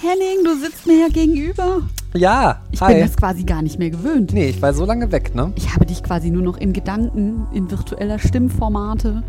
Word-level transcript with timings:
Henning, 0.00 0.44
du 0.44 0.56
sitzt 0.58 0.86
mir 0.86 0.98
ja 1.00 1.08
gegenüber. 1.08 1.82
Ja, 2.14 2.60
Ich 2.70 2.80
hi. 2.80 2.94
bin 2.94 3.02
das 3.02 3.16
quasi 3.16 3.42
gar 3.44 3.62
nicht 3.62 3.78
mehr 3.78 3.90
gewöhnt. 3.90 4.32
nee, 4.32 4.46
ich 4.48 4.62
war 4.62 4.72
so 4.74 4.84
lange 4.84 5.10
weg, 5.12 5.34
ne? 5.34 5.52
Ich 5.56 5.74
habe 5.74 5.86
dich 5.86 6.02
quasi 6.02 6.30
nur 6.30 6.42
noch 6.42 6.58
in 6.58 6.72
Gedanken, 6.72 7.46
in 7.52 7.70
virtueller 7.70 8.18
Stimmformate, 8.18 9.22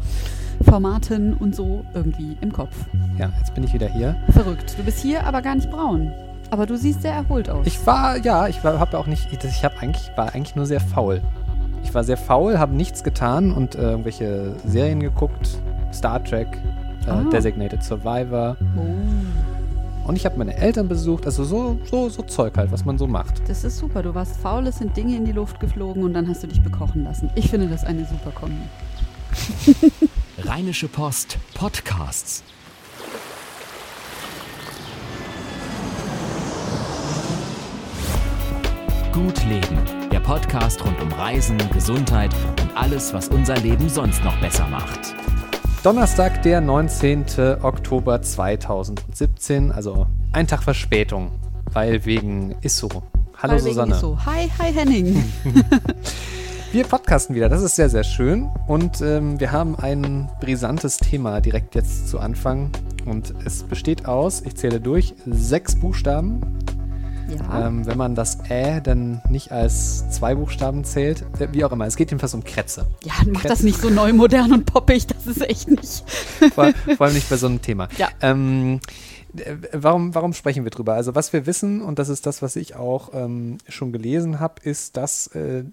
Formaten 0.64 1.34
und 1.34 1.56
so 1.56 1.84
irgendwie 1.94 2.38
im 2.42 2.52
Kopf. 2.52 2.76
Ja, 3.18 3.32
jetzt 3.40 3.54
bin 3.56 3.64
ich 3.64 3.74
wieder 3.74 3.88
hier. 3.88 4.16
Verrückt. 4.32 4.76
Du 4.78 4.84
bist 4.84 5.00
hier, 5.00 5.26
aber 5.26 5.42
gar 5.42 5.56
nicht 5.56 5.70
braun. 5.72 6.12
Aber 6.52 6.66
du 6.68 6.78
siehst 6.78 7.02
sehr 7.02 7.14
erholt 7.14 7.50
aus. 7.50 7.66
Ich 7.66 7.86
war, 7.88 8.18
ja, 8.18 8.48
ich 8.48 8.64
war, 8.64 8.80
habe 8.80 8.98
auch 9.00 9.08
nicht, 9.08 9.28
ich, 9.32 9.64
habe 9.64 9.76
eigentlich, 9.80 10.12
war 10.16 10.34
eigentlich 10.36 10.56
nur 10.56 10.66
sehr 10.68 10.80
faul. 10.80 11.22
Ich 11.84 11.94
war 11.94 12.04
sehr 12.04 12.18
faul, 12.18 12.60
habe 12.60 12.76
nichts 12.76 13.04
getan 13.04 13.52
und 13.52 13.76
äh, 13.76 13.82
irgendwelche 13.82 14.56
Serien 14.66 15.00
geguckt, 15.00 15.58
Star 15.94 16.24
Trek, 16.24 16.48
äh, 17.08 17.10
Ah. 17.10 17.24
Designated 17.32 17.84
Survivor. 17.84 18.58
oh, 18.78 18.82
Und 20.06 20.16
ich 20.16 20.26
habe 20.26 20.38
meine 20.38 20.56
Eltern 20.56 20.88
besucht, 20.88 21.26
also 21.26 21.44
so, 21.44 21.80
so, 21.90 22.10
so 22.10 22.22
Zeug 22.22 22.56
halt, 22.58 22.72
was 22.72 22.86
man 22.86 22.98
so 22.98 23.08
macht. 23.08 23.42
das 23.50 23.64
ist 23.64 23.78
super. 23.78 24.04
Du 24.04 24.14
warst 24.14 24.38
faul, 24.38 24.68
es 24.68 24.78
sind 24.78 24.96
Dinge 24.96 25.18
in 25.18 25.26
die 25.26 25.32
Luft 25.32 25.60
geflogen 25.60 26.04
und 26.04 26.14
dann 26.14 26.28
hast 26.30 26.44
du 26.44 26.48
dich 26.48 26.62
bekochen 26.62 27.04
lassen. 27.04 27.32
Ich 27.34 27.50
finde 27.50 27.68
das 27.68 27.84
eine 27.84 28.06
super 28.06 28.32
Kombi. 28.32 28.56
Rheinische 30.38 30.88
Post 30.88 31.40
Podcasts. 31.56 32.44
Gut 39.12 39.44
Leben, 39.46 40.10
der 40.12 40.20
Podcast 40.20 40.86
rund 40.86 41.02
um 41.02 41.12
Reisen, 41.14 41.58
Gesundheit 41.74 42.32
und 42.62 42.78
alles, 42.78 43.12
was 43.14 43.30
unser 43.30 43.58
Leben 43.58 43.90
sonst 43.90 44.24
noch 44.24 44.40
besser 44.40 44.68
macht. 44.68 45.16
Donnerstag, 45.86 46.42
der 46.42 46.62
19. 46.62 47.26
Oktober 47.62 48.20
2017, 48.20 49.72
also 49.72 50.08
ein 50.32 50.48
Tag 50.48 50.64
Verspätung, 50.64 51.30
weil 51.74 52.06
wegen 52.06 52.56
Isso. 52.62 52.90
Hallo 53.38 53.54
Weil 53.54 53.66
wegen 53.66 53.74
Susanne. 53.76 53.94
ist 53.94 54.02
so. 54.02 54.18
Hi, 54.26 54.50
hi 54.58 54.74
Henning. 54.74 55.24
Wir 56.72 56.86
podcasten 56.86 57.36
wieder, 57.36 57.50
das 57.50 57.62
ist 57.62 57.76
sehr, 57.76 57.92
sehr 57.92 58.04
schön. 58.04 58.50
Und 58.66 59.00
ähm, 59.02 59.40
wir 59.40 59.52
haben 59.52 59.76
ein 59.78 60.28
brisantes 60.42 60.98
Thema 60.98 61.40
direkt 61.40 61.76
jetzt 61.76 62.10
zu 62.10 62.18
Anfang. 62.20 62.72
Und 63.06 63.36
es 63.46 63.62
besteht 63.62 64.08
aus, 64.08 64.42
ich 64.42 64.56
zähle 64.56 64.82
durch, 64.82 65.14
sechs 65.28 65.80
Buchstaben. 65.80 66.42
Ja. 67.30 67.68
Ähm, 67.68 67.86
wenn 67.86 67.98
man 67.98 68.16
das 68.16 68.38
Ä 68.50 68.82
dann 68.82 69.22
nicht 69.30 69.52
als 69.52 70.10
zwei 70.10 70.36
Buchstaben 70.36 70.84
zählt, 70.84 71.24
äh, 71.40 71.48
wie 71.52 71.64
auch 71.66 71.72
immer. 71.72 71.86
Es 71.86 71.96
geht 71.96 72.12
jedenfalls 72.12 72.34
um 72.34 72.44
Kretze. 72.44 72.88
ja, 73.04 73.14
mach 73.28 73.44
das 73.44 73.64
nicht 73.64 73.80
so 73.80 73.90
neu, 73.90 74.14
modern 74.14 74.54
und 74.54 74.66
poppig. 74.66 75.08
Das 75.08 75.28
ist 75.28 75.42
echt 75.42 75.70
nicht. 75.70 76.04
Vor, 76.54 76.72
vor 76.98 77.06
allem 77.06 77.16
nicht 77.16 77.30
bei 77.30 77.38
so 77.38 77.48
einem 77.48 77.62
Thema. 77.62 77.88
Ja. 77.98 78.10
Ähm, 78.22 78.80
äh, 79.38 79.56
warum, 79.72 80.16
warum 80.16 80.34
sprechen 80.34 80.64
wir 80.64 80.72
drüber? 80.72 80.94
Also 80.94 81.16
was 81.16 81.34
wir 81.34 81.46
wissen, 81.46 81.82
und 81.82 82.00
das 82.00 82.10
ist 82.10 82.26
das, 82.26 82.42
was 82.42 82.56
ich 82.56 82.76
auch 82.76 83.10
ähm, 83.14 83.58
schon 83.68 83.92
gelesen 83.92 84.40
habe, 84.40 84.62
ist, 84.64 84.98
dass 84.98 85.28
äh, 85.28 85.64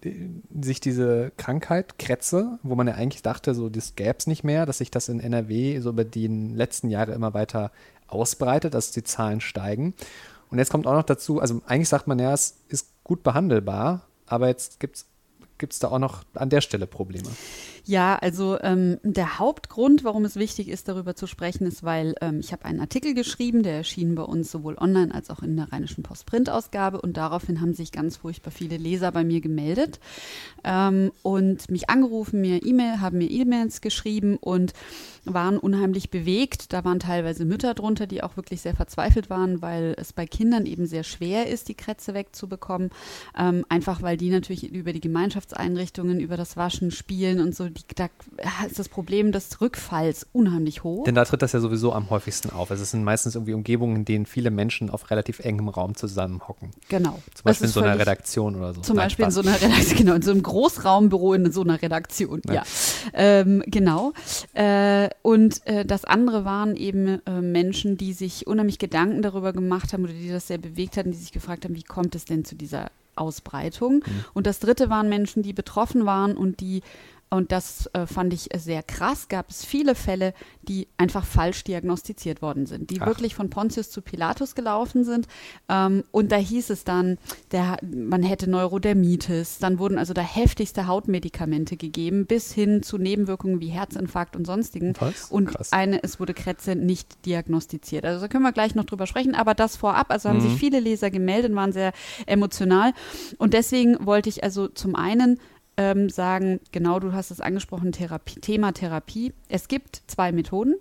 sich 0.60 0.80
diese 0.80 1.32
Krankheit, 1.36 1.98
Kretze, 1.98 2.58
wo 2.62 2.74
man 2.74 2.88
ja 2.88 2.94
eigentlich 2.94 3.22
dachte, 3.22 3.54
so 3.54 3.68
das 3.68 3.94
gäbe 3.96 4.16
es 4.18 4.26
nicht 4.26 4.44
mehr, 4.44 4.66
dass 4.66 4.78
sich 4.78 4.90
das 4.90 5.08
in 5.08 5.20
NRW 5.20 5.80
so 5.80 5.90
über 5.90 6.04
die 6.04 6.28
letzten 6.28 6.88
Jahre 6.88 7.12
immer 7.12 7.34
weiter 7.34 7.70
ausbreitet, 8.08 8.74
dass 8.74 8.90
die 8.90 9.04
Zahlen 9.04 9.40
steigen. 9.40 9.94
Und 10.52 10.58
jetzt 10.58 10.70
kommt 10.70 10.86
auch 10.86 10.92
noch 10.92 11.02
dazu, 11.02 11.40
also 11.40 11.62
eigentlich 11.66 11.88
sagt 11.88 12.06
man 12.06 12.18
ja, 12.18 12.34
es 12.34 12.58
ist 12.68 12.88
gut 13.04 13.22
behandelbar, 13.22 14.02
aber 14.26 14.48
jetzt 14.48 14.80
gibt 14.80 14.96
es 14.96 15.06
da 15.68 15.88
auch 15.88 15.98
noch 15.98 16.24
an 16.34 16.50
der 16.50 16.60
Stelle 16.60 16.86
Probleme. 16.86 17.28
Ja, 17.84 18.16
also 18.16 18.60
ähm, 18.60 18.98
der 19.02 19.40
Hauptgrund, 19.40 20.04
warum 20.04 20.24
es 20.24 20.36
wichtig 20.36 20.68
ist, 20.68 20.86
darüber 20.86 21.16
zu 21.16 21.26
sprechen, 21.26 21.66
ist, 21.66 21.82
weil 21.82 22.14
ähm, 22.20 22.38
ich 22.38 22.52
habe 22.52 22.64
einen 22.64 22.78
Artikel 22.78 23.12
geschrieben, 23.12 23.64
der 23.64 23.74
erschien 23.74 24.14
bei 24.14 24.22
uns 24.22 24.52
sowohl 24.52 24.76
online 24.78 25.12
als 25.12 25.30
auch 25.30 25.42
in 25.42 25.56
der 25.56 25.72
Rheinischen 25.72 26.04
Post 26.04 26.26
Printausgabe 26.26 27.00
und 27.00 27.16
daraufhin 27.16 27.60
haben 27.60 27.74
sich 27.74 27.90
ganz 27.90 28.18
furchtbar 28.18 28.52
viele 28.52 28.76
Leser 28.76 29.10
bei 29.10 29.24
mir 29.24 29.40
gemeldet 29.40 29.98
ähm, 30.62 31.10
und 31.22 31.70
mich 31.72 31.90
angerufen, 31.90 32.40
mir 32.40 32.64
E-Mail, 32.64 33.00
haben 33.00 33.18
mir 33.18 33.28
E-Mails 33.28 33.80
geschrieben 33.80 34.36
und 34.36 34.74
waren 35.24 35.58
unheimlich 35.58 36.10
bewegt. 36.10 36.72
Da 36.72 36.84
waren 36.84 37.00
teilweise 37.00 37.44
Mütter 37.44 37.74
drunter, 37.74 38.06
die 38.06 38.22
auch 38.22 38.36
wirklich 38.36 38.60
sehr 38.60 38.74
verzweifelt 38.74 39.30
waren, 39.30 39.62
weil 39.62 39.94
es 39.98 40.12
bei 40.12 40.26
Kindern 40.26 40.66
eben 40.66 40.86
sehr 40.86 41.04
schwer 41.04 41.48
ist, 41.48 41.68
die 41.68 41.74
Krätze 41.74 42.14
wegzubekommen. 42.14 42.90
Ähm, 43.36 43.64
einfach 43.68 44.02
weil 44.02 44.16
die 44.16 44.30
natürlich 44.30 44.70
über 44.72 44.92
die 44.92 45.00
Gemeinschaftseinrichtungen, 45.52 46.20
über 46.20 46.36
das 46.36 46.56
Waschen, 46.56 46.90
Spielen 46.90 47.40
und 47.40 47.54
so, 47.54 47.68
die, 47.68 47.82
da 47.94 48.08
ist 48.66 48.78
das 48.78 48.88
Problem 48.88 49.32
des 49.32 49.60
Rückfalls 49.60 50.26
unheimlich 50.32 50.82
hoch. 50.82 51.04
Denn 51.04 51.14
da 51.14 51.24
tritt 51.24 51.42
das 51.42 51.52
ja 51.52 51.60
sowieso 51.60 51.92
am 51.92 52.10
häufigsten 52.10 52.50
auf. 52.50 52.70
Also 52.70 52.82
es 52.82 52.90
sind 52.90 53.04
meistens 53.04 53.34
irgendwie 53.34 53.54
Umgebungen, 53.54 53.96
in 53.96 54.04
denen 54.04 54.26
viele 54.26 54.50
Menschen 54.50 54.90
auf 54.90 55.10
relativ 55.10 55.40
engem 55.40 55.68
Raum 55.68 55.94
zusammenhocken. 55.94 56.70
Genau. 56.88 57.18
Zum 57.34 57.44
Beispiel 57.44 57.66
in 57.66 57.72
so 57.72 57.80
einer 57.80 57.98
Redaktion 57.98 58.56
oder 58.56 58.74
so. 58.74 58.80
Zum 58.80 58.96
Nein, 58.96 59.06
Beispiel 59.06 59.24
in 59.24 59.30
Spaß. 59.30 59.44
so 59.44 59.48
einer 59.48 59.60
Redaktion, 59.60 59.98
genau, 59.98 60.14
in 60.14 60.22
so 60.22 60.30
einem 60.30 60.42
Großraumbüro 60.42 61.34
in 61.34 61.52
so 61.52 61.62
einer 61.62 61.80
Redaktion, 61.80 62.42
ja. 62.48 62.62
Ähm, 63.12 63.62
genau. 63.66 64.12
Äh, 64.54 65.10
und 65.22 65.66
äh, 65.66 65.84
das 65.84 66.04
andere 66.04 66.44
waren 66.44 66.76
eben 66.76 67.20
äh, 67.26 67.40
Menschen, 67.40 67.96
die 67.96 68.12
sich 68.12 68.46
unheimlich 68.46 68.78
Gedanken 68.78 69.22
darüber 69.22 69.52
gemacht 69.52 69.92
haben 69.92 70.04
oder 70.04 70.12
die 70.12 70.28
das 70.28 70.48
sehr 70.48 70.58
bewegt 70.58 70.96
hatten, 70.96 71.12
die 71.12 71.18
sich 71.18 71.32
gefragt 71.32 71.64
haben, 71.64 71.74
wie 71.74 71.82
kommt 71.82 72.14
es 72.14 72.24
denn 72.24 72.44
zu 72.44 72.54
dieser 72.54 72.90
Ausbreitung? 73.16 73.96
Mhm. 73.96 74.24
Und 74.34 74.46
das 74.46 74.58
dritte 74.60 74.90
waren 74.90 75.08
Menschen, 75.08 75.42
die 75.42 75.52
betroffen 75.52 76.06
waren 76.06 76.36
und 76.36 76.60
die 76.60 76.82
und 77.32 77.50
das 77.50 77.88
äh, 77.94 78.06
fand 78.06 78.32
ich 78.34 78.48
sehr 78.56 78.82
krass. 78.82 79.28
Gab 79.28 79.50
es 79.50 79.64
viele 79.64 79.94
Fälle, 79.94 80.34
die 80.62 80.86
einfach 80.98 81.24
falsch 81.24 81.64
diagnostiziert 81.64 82.42
worden 82.42 82.66
sind, 82.66 82.90
die 82.90 83.00
Ach. 83.00 83.06
wirklich 83.06 83.34
von 83.34 83.48
Pontius 83.50 83.90
zu 83.90 84.02
Pilatus 84.02 84.54
gelaufen 84.54 85.04
sind. 85.04 85.26
Ähm, 85.68 86.04
und 86.10 86.30
da 86.30 86.36
hieß 86.36 86.70
es 86.70 86.84
dann, 86.84 87.18
der, 87.50 87.78
man 87.82 88.22
hätte 88.22 88.48
Neurodermitis. 88.50 89.58
Dann 89.58 89.78
wurden 89.78 89.98
also 89.98 90.12
da 90.12 90.20
heftigste 90.22 90.86
Hautmedikamente 90.86 91.76
gegeben, 91.76 92.26
bis 92.26 92.52
hin 92.52 92.82
zu 92.82 92.98
Nebenwirkungen 92.98 93.60
wie 93.60 93.68
Herzinfarkt 93.68 94.36
und 94.36 94.46
sonstigen. 94.46 94.92
Was? 95.00 95.30
Und 95.30 95.46
Krass. 95.46 95.72
eine, 95.72 96.02
es 96.02 96.20
wurde 96.20 96.34
Krätze 96.34 96.76
nicht 96.76 97.24
diagnostiziert. 97.26 98.04
Also 98.04 98.20
da 98.20 98.28
können 98.28 98.44
wir 98.44 98.52
gleich 98.52 98.74
noch 98.74 98.84
drüber 98.84 99.06
sprechen, 99.06 99.34
aber 99.34 99.54
das 99.54 99.76
vorab, 99.76 100.10
also 100.10 100.28
haben 100.28 100.36
Mhm. 100.38 100.48
sich 100.50 100.54
viele 100.58 100.80
Leser 100.80 101.10
gemeldet, 101.10 101.54
waren 101.54 101.72
sehr 101.72 101.92
emotional. 102.26 102.92
Und 103.38 103.54
deswegen 103.54 104.04
wollte 104.04 104.28
ich 104.28 104.44
also 104.44 104.68
zum 104.68 104.94
einen 104.94 105.40
ähm, 105.76 106.08
sagen, 106.08 106.60
genau, 106.70 107.00
du 107.00 107.12
hast 107.12 107.30
es 107.30 107.40
angesprochen, 107.40 107.92
Therapie, 107.92 108.40
Thema 108.40 108.72
Therapie. 108.72 109.32
Es 109.48 109.68
gibt 109.68 110.02
zwei 110.06 110.32
Methoden. 110.32 110.74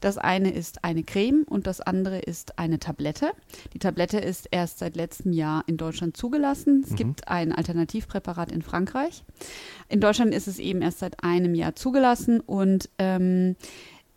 Das 0.00 0.18
eine 0.18 0.52
ist 0.52 0.84
eine 0.84 1.02
Creme 1.02 1.44
und 1.48 1.66
das 1.66 1.80
andere 1.80 2.18
ist 2.20 2.58
eine 2.58 2.78
Tablette. 2.78 3.32
Die 3.72 3.78
Tablette 3.78 4.18
ist 4.18 4.48
erst 4.50 4.78
seit 4.78 4.96
letztem 4.96 5.32
Jahr 5.32 5.64
in 5.66 5.76
Deutschland 5.76 6.16
zugelassen. 6.16 6.84
Es 6.88 6.94
gibt 6.94 7.28
ein 7.28 7.52
Alternativpräparat 7.52 8.52
in 8.52 8.62
Frankreich. 8.62 9.24
In 9.88 10.00
Deutschland 10.00 10.34
ist 10.34 10.46
es 10.46 10.58
eben 10.58 10.82
erst 10.82 11.00
seit 11.00 11.22
einem 11.24 11.54
Jahr 11.54 11.74
zugelassen 11.74 12.40
und 12.40 12.88
ähm, 12.98 13.56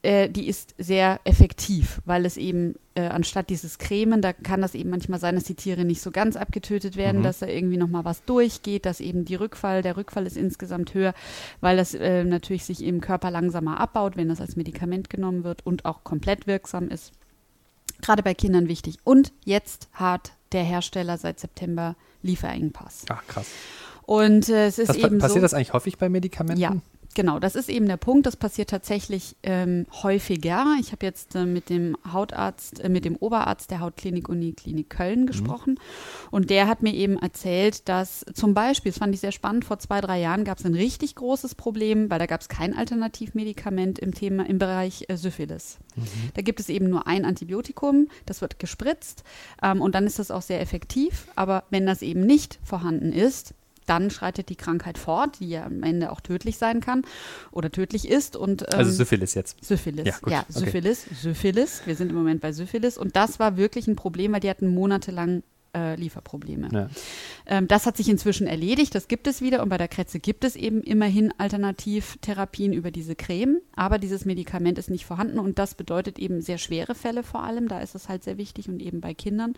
äh, 0.01 0.29
die 0.29 0.47
ist 0.47 0.75
sehr 0.77 1.19
effektiv, 1.25 2.01
weil 2.05 2.25
es 2.25 2.37
eben 2.37 2.75
äh, 2.95 3.01
anstatt 3.07 3.49
dieses 3.49 3.77
Cremen, 3.79 4.21
da 4.21 4.31
kann 4.33 4.61
das 4.61 4.73
eben 4.75 4.89
manchmal 4.89 5.19
sein, 5.19 5.35
dass 5.35 5.43
die 5.43 5.55
Tiere 5.55 5.83
nicht 5.83 6.01
so 6.01 6.11
ganz 6.11 6.35
abgetötet 6.37 6.95
werden, 6.95 7.19
Mhm. 7.19 7.23
dass 7.23 7.39
da 7.39 7.47
irgendwie 7.47 7.77
nochmal 7.77 8.05
was 8.05 8.23
durchgeht, 8.23 8.85
dass 8.85 8.99
eben 9.01 9.25
die 9.25 9.35
Rückfall, 9.35 9.81
der 9.81 9.97
Rückfall 9.97 10.25
ist 10.25 10.37
insgesamt 10.37 10.93
höher, 10.93 11.13
weil 11.59 11.75
das 11.77 11.93
äh, 11.93 12.23
natürlich 12.23 12.63
sich 12.65 12.83
im 12.83 13.01
Körper 13.01 13.29
langsamer 13.29 13.79
abbaut, 13.79 14.15
wenn 14.15 14.29
das 14.29 14.39
als 14.41 14.55
Medikament 14.55 15.09
genommen 15.09 15.43
wird 15.43 15.65
und 15.65 15.83
auch 15.85 16.03
komplett 16.05 16.47
wirksam 16.47 16.87
ist. 16.89 17.11
Gerade 18.01 18.23
bei 18.23 18.33
Kindern 18.33 18.69
wichtig. 18.69 18.95
Und 19.03 19.33
jetzt 19.43 19.89
hat 19.91 20.31
der 20.53 20.63
Hersteller 20.63 21.17
seit 21.17 21.39
September 21.41 21.95
Lieferengpass. 22.21 23.03
Ach, 23.09 23.21
krass. 23.27 23.47
Und 24.05 24.47
äh, 24.49 24.67
es 24.67 24.79
ist 24.79 24.87
Das, 24.89 24.95
eben 24.97 25.19
passiert 25.19 25.39
so. 25.39 25.41
das 25.41 25.53
eigentlich 25.53 25.73
häufig 25.73 25.97
bei 25.97 26.07
Medikamenten? 26.09 26.61
Ja, 26.61 26.75
genau. 27.15 27.39
Das 27.39 27.55
ist 27.55 27.69
eben 27.69 27.87
der 27.87 27.97
Punkt. 27.97 28.25
Das 28.25 28.35
passiert 28.35 28.69
tatsächlich 28.69 29.35
ähm, 29.43 29.85
häufiger. 30.03 30.65
Ich 30.79 30.91
habe 30.91 31.05
jetzt 31.05 31.35
äh, 31.35 31.45
mit 31.45 31.69
dem 31.69 31.97
Hautarzt, 32.11 32.79
äh, 32.79 32.89
mit 32.89 33.05
dem 33.05 33.15
Oberarzt 33.15 33.71
der 33.71 33.79
Hautklinik 33.79 34.29
Uniklinik 34.29 34.89
Köln 34.89 35.27
gesprochen. 35.27 35.79
Und 36.31 36.49
der 36.49 36.67
hat 36.67 36.81
mir 36.81 36.93
eben 36.93 37.17
erzählt, 37.17 37.87
dass 37.89 38.25
zum 38.33 38.53
Beispiel, 38.53 38.91
das 38.91 38.99
fand 38.99 39.13
ich 39.13 39.21
sehr 39.21 39.31
spannend, 39.31 39.65
vor 39.65 39.79
zwei, 39.79 40.01
drei 40.01 40.19
Jahren 40.19 40.43
gab 40.43 40.59
es 40.59 40.65
ein 40.65 40.75
richtig 40.75 41.15
großes 41.15 41.55
Problem, 41.55 42.09
weil 42.09 42.19
da 42.19 42.25
gab 42.25 42.41
es 42.41 42.49
kein 42.49 42.75
Alternativmedikament 42.75 43.99
im 43.99 44.13
Thema, 44.13 44.47
im 44.47 44.59
Bereich 44.59 45.05
äh, 45.07 45.17
Syphilis. 45.17 45.79
Da 46.33 46.41
gibt 46.41 46.59
es 46.59 46.69
eben 46.69 46.89
nur 46.89 47.07
ein 47.07 47.25
Antibiotikum, 47.25 48.07
das 48.25 48.41
wird 48.41 48.59
gespritzt 48.59 49.23
ähm, 49.61 49.81
und 49.81 49.95
dann 49.95 50.05
ist 50.05 50.19
das 50.19 50.31
auch 50.31 50.41
sehr 50.41 50.61
effektiv. 50.61 51.27
Aber 51.35 51.63
wenn 51.69 51.85
das 51.85 52.01
eben 52.01 52.25
nicht 52.25 52.59
vorhanden 52.63 53.11
ist, 53.11 53.53
dann 53.89 54.09
schreitet 54.09 54.49
die 54.49 54.55
Krankheit 54.55 54.97
fort, 54.97 55.39
die 55.39 55.49
ja 55.49 55.65
am 55.65 55.83
Ende 55.83 56.11
auch 56.11 56.21
tödlich 56.21 56.57
sein 56.57 56.79
kann 56.81 57.03
oder 57.51 57.71
tödlich 57.71 58.07
ist. 58.07 58.35
Und, 58.35 58.61
ähm, 58.61 58.79
Also 58.79 58.91
Syphilis 58.91 59.33
jetzt. 59.33 59.63
Syphilis. 59.63 60.05
Ja, 60.05 60.17
gut, 60.21 60.33
okay. 60.33 60.43
Syphilis, 60.49 61.05
Syphilis. 61.21 61.81
Wir 61.85 61.95
sind 61.95 62.09
im 62.09 62.15
Moment 62.15 62.41
bei 62.41 62.51
Syphilis. 62.51 62.97
Und 62.97 63.15
das 63.15 63.39
war 63.39 63.57
wirklich 63.57 63.87
ein 63.87 63.95
Problem, 63.95 64.33
weil 64.33 64.39
die 64.39 64.49
hatten 64.49 64.73
monatelang 64.73 65.43
äh, 65.75 65.95
Lieferprobleme. 65.95 66.69
Ja. 66.71 66.89
Ähm, 67.45 67.67
das 67.67 67.85
hat 67.85 67.97
sich 67.97 68.09
inzwischen 68.09 68.47
erledigt, 68.47 68.95
das 68.95 69.07
gibt 69.07 69.27
es 69.27 69.41
wieder 69.41 69.61
und 69.61 69.69
bei 69.69 69.77
der 69.77 69.87
Kretze 69.87 70.19
gibt 70.19 70.43
es 70.43 70.55
eben 70.55 70.81
immerhin 70.81 71.33
Alternativtherapien 71.37 72.73
über 72.73 72.91
diese 72.91 73.15
Creme, 73.15 73.61
aber 73.75 73.99
dieses 73.99 74.25
Medikament 74.25 74.77
ist 74.77 74.89
nicht 74.89 75.05
vorhanden 75.05 75.39
und 75.39 75.59
das 75.59 75.75
bedeutet 75.75 76.19
eben 76.19 76.41
sehr 76.41 76.57
schwere 76.57 76.95
Fälle 76.95 77.23
vor 77.23 77.43
allem, 77.43 77.67
da 77.67 77.81
ist 77.81 77.95
es 77.95 78.09
halt 78.09 78.23
sehr 78.23 78.37
wichtig 78.37 78.69
und 78.69 78.81
eben 78.81 79.01
bei 79.01 79.13
Kindern 79.13 79.53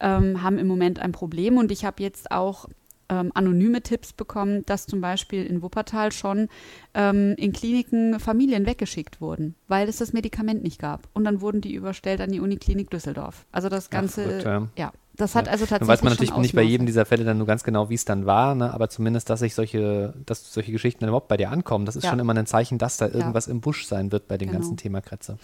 ähm, 0.00 0.42
haben 0.42 0.58
im 0.58 0.66
Moment 0.66 0.98
ein 0.98 1.12
Problem 1.12 1.56
und 1.56 1.72
ich 1.72 1.84
habe 1.84 2.02
jetzt 2.02 2.30
auch 2.30 2.66
ähm, 3.08 3.32
anonyme 3.34 3.82
Tipps 3.82 4.12
bekommen, 4.12 4.64
dass 4.66 4.86
zum 4.86 5.00
Beispiel 5.00 5.44
in 5.44 5.62
Wuppertal 5.62 6.12
schon 6.12 6.48
ähm, 6.94 7.34
in 7.36 7.52
Kliniken 7.52 8.20
Familien 8.20 8.66
weggeschickt 8.66 9.20
wurden, 9.20 9.54
weil 9.66 9.88
es 9.88 9.98
das 9.98 10.12
Medikament 10.12 10.62
nicht 10.62 10.80
gab. 10.80 11.08
Und 11.14 11.24
dann 11.24 11.40
wurden 11.40 11.60
die 11.60 11.74
überstellt 11.74 12.20
an 12.20 12.30
die 12.30 12.40
Uniklinik 12.40 12.90
Düsseldorf. 12.90 13.46
Also 13.52 13.68
das 13.68 13.90
Ganze, 13.90 14.24
verrückt, 14.24 14.44
ja. 14.44 14.68
ja. 14.76 14.92
Das 15.18 15.34
hat 15.34 15.46
Ja. 15.46 15.52
also 15.52 15.64
tatsächlich. 15.66 15.80
Nun 15.80 15.88
weiß 15.88 16.02
man 16.04 16.12
natürlich 16.12 16.36
nicht 16.36 16.54
bei 16.54 16.62
jedem 16.62 16.86
dieser 16.86 17.04
Fälle 17.04 17.24
dann 17.24 17.36
nur 17.38 17.46
ganz 17.46 17.64
genau, 17.64 17.90
wie 17.90 17.94
es 17.94 18.04
dann 18.06 18.24
war, 18.24 18.54
ne? 18.54 18.72
aber 18.72 18.88
zumindest, 18.88 19.28
dass 19.28 19.40
sich 19.40 19.54
solche, 19.54 20.14
dass 20.24 20.52
solche 20.54 20.72
Geschichten 20.72 21.00
dann 21.00 21.08
überhaupt 21.08 21.28
bei 21.28 21.36
dir 21.36 21.50
ankommen, 21.50 21.84
das 21.86 21.96
ist 21.96 22.04
Ja. 22.04 22.10
schon 22.10 22.20
immer 22.20 22.34
ein 22.34 22.46
Zeichen, 22.46 22.78
dass 22.78 22.96
da 22.96 23.06
irgendwas 23.08 23.48
im 23.48 23.60
Busch 23.60 23.84
sein 23.86 24.12
wird 24.12 24.28
bei 24.28 24.38
dem 24.38 24.48
Genau. 24.48 24.60
ganzen 24.60 24.76
Thema 24.76 25.00
Kretze. 25.00 25.36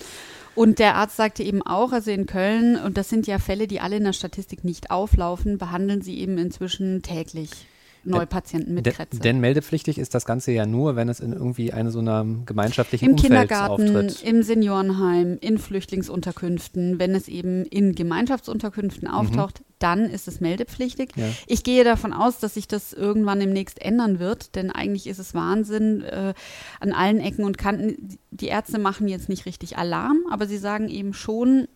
Und 0.55 0.79
der 0.79 0.95
Arzt 0.95 1.17
sagte 1.17 1.43
eben 1.43 1.61
auch, 1.63 1.91
also 1.93 2.11
in 2.13 2.27
Köln, 2.27 2.77
und 2.77 2.97
das 2.97 3.09
sind 3.09 3.27
ja 3.27 3.39
Fälle, 3.41 3.67
die 3.67 3.81
alle 3.81 3.97
in 3.97 4.05
der 4.05 4.13
Statistik 4.13 4.63
nicht 4.65 4.91
auflaufen, 4.93 5.59
behandeln 5.59 6.01
sie 6.03 6.19
eben 6.21 6.39
inzwischen 6.39 7.03
täglich 7.03 7.51
Neupatienten 8.05 8.75
mit 8.75 8.87
De- 8.87 8.93
Kretze. 8.93 9.19
Denn 9.21 9.41
meldepflichtig 9.41 9.99
ist 9.99 10.15
das 10.15 10.25
Ganze 10.25 10.53
ja 10.53 10.67
nur, 10.67 10.97
wenn 10.97 11.09
es 11.09 11.21
in 11.21 11.33
irgendwie 11.33 11.73
eine 11.73 11.91
so 11.91 11.99
einer 12.01 12.25
gemeinschaftlichen 12.47 13.07
Im 13.07 13.13
Umfeld 13.13 13.31
Kindergarten, 13.33 13.97
auftritt. 13.97 14.23
im 14.23 14.43
Seniorenheim, 14.43 15.39
in 15.41 15.59
Flüchtlingsunterkünften, 15.59 16.99
wenn 16.99 17.15
es 17.15 17.29
eben 17.29 17.65
in 17.65 17.95
Gemeinschaftsunterkünften 17.95 19.09
auftaucht, 19.09 19.63
dann 19.79 20.05
ist 20.05 20.29
es 20.29 20.41
meldepflichtig. 20.41 21.17
Mhm. 21.17 21.23
Ja. 21.23 21.29
Ich 21.47 21.65
gehe 21.65 21.85
davon 21.85 22.13
aus, 22.13 22.39
dass 22.39 22.55
sich 22.55 22.69
das 22.69 22.93
irgendwann 22.93 23.41
demnächst 23.41 23.81
ändern 23.83 24.19
wird, 24.19 24.55
denn 24.55 24.71
eigentlich 24.71 25.07
ist 25.07 25.19
es 25.19 25.35
Wahnsinn 25.35 26.03
äh, 26.03 26.35
an 26.81 26.93
allen 26.93 27.21
Ecken 27.21 27.45
und 27.45 27.59
Kanten. 27.59 28.17
Die 28.31 28.47
Ärzte 28.47 28.79
machen 28.79 29.09
jetzt 29.09 29.29
nicht 29.29 29.47
richtig 29.47 29.77
Alarm, 29.77 30.19
aber 30.31 30.47
sie 30.47 30.59
sagen 30.59 30.89
eben 30.89 31.13
schon, 31.15 31.67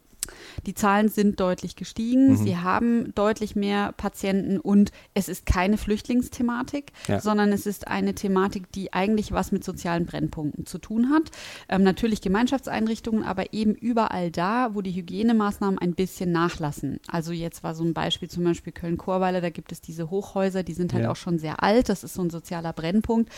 die 0.67 0.75
Zahlen 0.75 1.09
sind 1.09 1.41
deutlich 1.41 1.77
gestiegen, 1.77 2.31
Mhm. 2.33 2.37
sie 2.37 2.57
haben 2.57 3.15
deutlich 3.15 3.57
mehr 3.57 3.93
Patienten 3.97 4.59
und 4.59 4.93
es 5.15 5.29
ist 5.29 5.47
keine 5.47 5.77
Flüchtlingsthematik, 5.79 6.93
Ja. 7.07 7.21
sondern 7.21 7.53
es 7.53 7.67
ist 7.67 7.89
eine 7.89 8.15
Thematik, 8.15 8.71
die 8.73 8.93
eigentlich 8.93 9.33
was 9.33 9.53
mit 9.53 9.65
sozialen 9.65 10.07
Brennpunkten 10.07 10.67
zu 10.67 10.79
tun 10.79 11.11
hat. 11.11 11.31
Ähm, 11.69 11.83
natürlich 11.83 12.21
Gemeinschaftseinrichtungen, 12.21 13.25
aber 13.25 13.53
eben 13.53 13.75
überall 13.75 14.31
da, 14.31 14.75
wo 14.75 14.81
die 14.83 14.93
Hygienemaßnahmen 14.93 15.79
ein 15.79 15.95
bisschen 15.95 16.33
nachlassen. 16.33 17.01
Also 17.09 17.33
jetzt 17.33 17.63
war 17.63 17.75
so 17.75 17.85
ein 17.85 17.95
Beispiel 17.95 18.29
zum 18.29 18.45
Beispiel 18.45 18.73
Köln-Chorweiler, 18.73 19.41
da 19.41 19.51
gibt 19.51 19.73
es 19.73 19.81
diese 19.81 20.11
Hochhäuser, 20.11 20.63
die 20.63 20.75
sind 20.75 20.93
halt 20.93 21.05
Ja. 21.05 21.11
auch 21.11 21.17
schon 21.17 21.39
sehr 21.39 21.63
alt, 21.63 21.89
das 21.89 22.05
ist 22.05 22.15
so 22.15 22.23
ein 22.23 22.31
sozialer 22.31 22.73
Brennpunkt. 22.73 23.31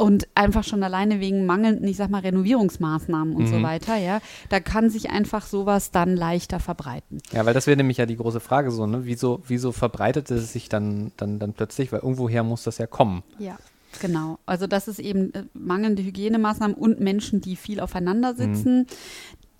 Und 0.00 0.28
einfach 0.34 0.64
schon 0.64 0.82
alleine 0.82 1.20
wegen 1.20 1.44
mangelnden, 1.44 1.86
ich 1.86 1.98
sag 1.98 2.08
mal, 2.08 2.20
Renovierungsmaßnahmen 2.22 3.36
und 3.36 3.48
so 3.48 3.56
Mhm. 3.56 3.62
weiter, 3.64 3.96
ja, 3.96 4.20
da 4.48 4.58
kann 4.58 4.88
sich 4.88 5.10
einfach 5.10 5.44
sowas 5.44 5.90
dann 5.90 6.16
leichter 6.16 6.58
verbreiten. 6.58 7.18
Ja, 7.32 7.44
weil 7.44 7.52
das 7.52 7.66
wäre 7.66 7.76
nämlich 7.76 7.98
ja 7.98 8.06
die 8.06 8.16
große 8.16 8.40
Frage 8.40 8.70
so, 8.70 8.86
ne? 8.86 9.00
Wieso, 9.04 9.42
wieso 9.46 9.72
verbreitet 9.72 10.30
es 10.30 10.52
sich 10.54 10.68
dann, 10.70 11.12
dann, 11.18 11.38
dann 11.38 11.52
plötzlich? 11.52 11.92
Weil 11.92 12.00
irgendwoher 12.00 12.42
muss 12.44 12.62
das 12.62 12.78
ja 12.78 12.86
kommen. 12.86 13.22
Ja. 13.38 13.58
Genau. 14.00 14.38
Also 14.46 14.68
das 14.68 14.86
ist 14.86 15.00
eben 15.00 15.34
äh, 15.34 15.42
mangelnde 15.52 16.04
Hygienemaßnahmen 16.04 16.76
und 16.76 17.00
Menschen, 17.00 17.40
die 17.40 17.56
viel 17.56 17.80
aufeinander 17.80 18.36
sitzen. 18.36 18.86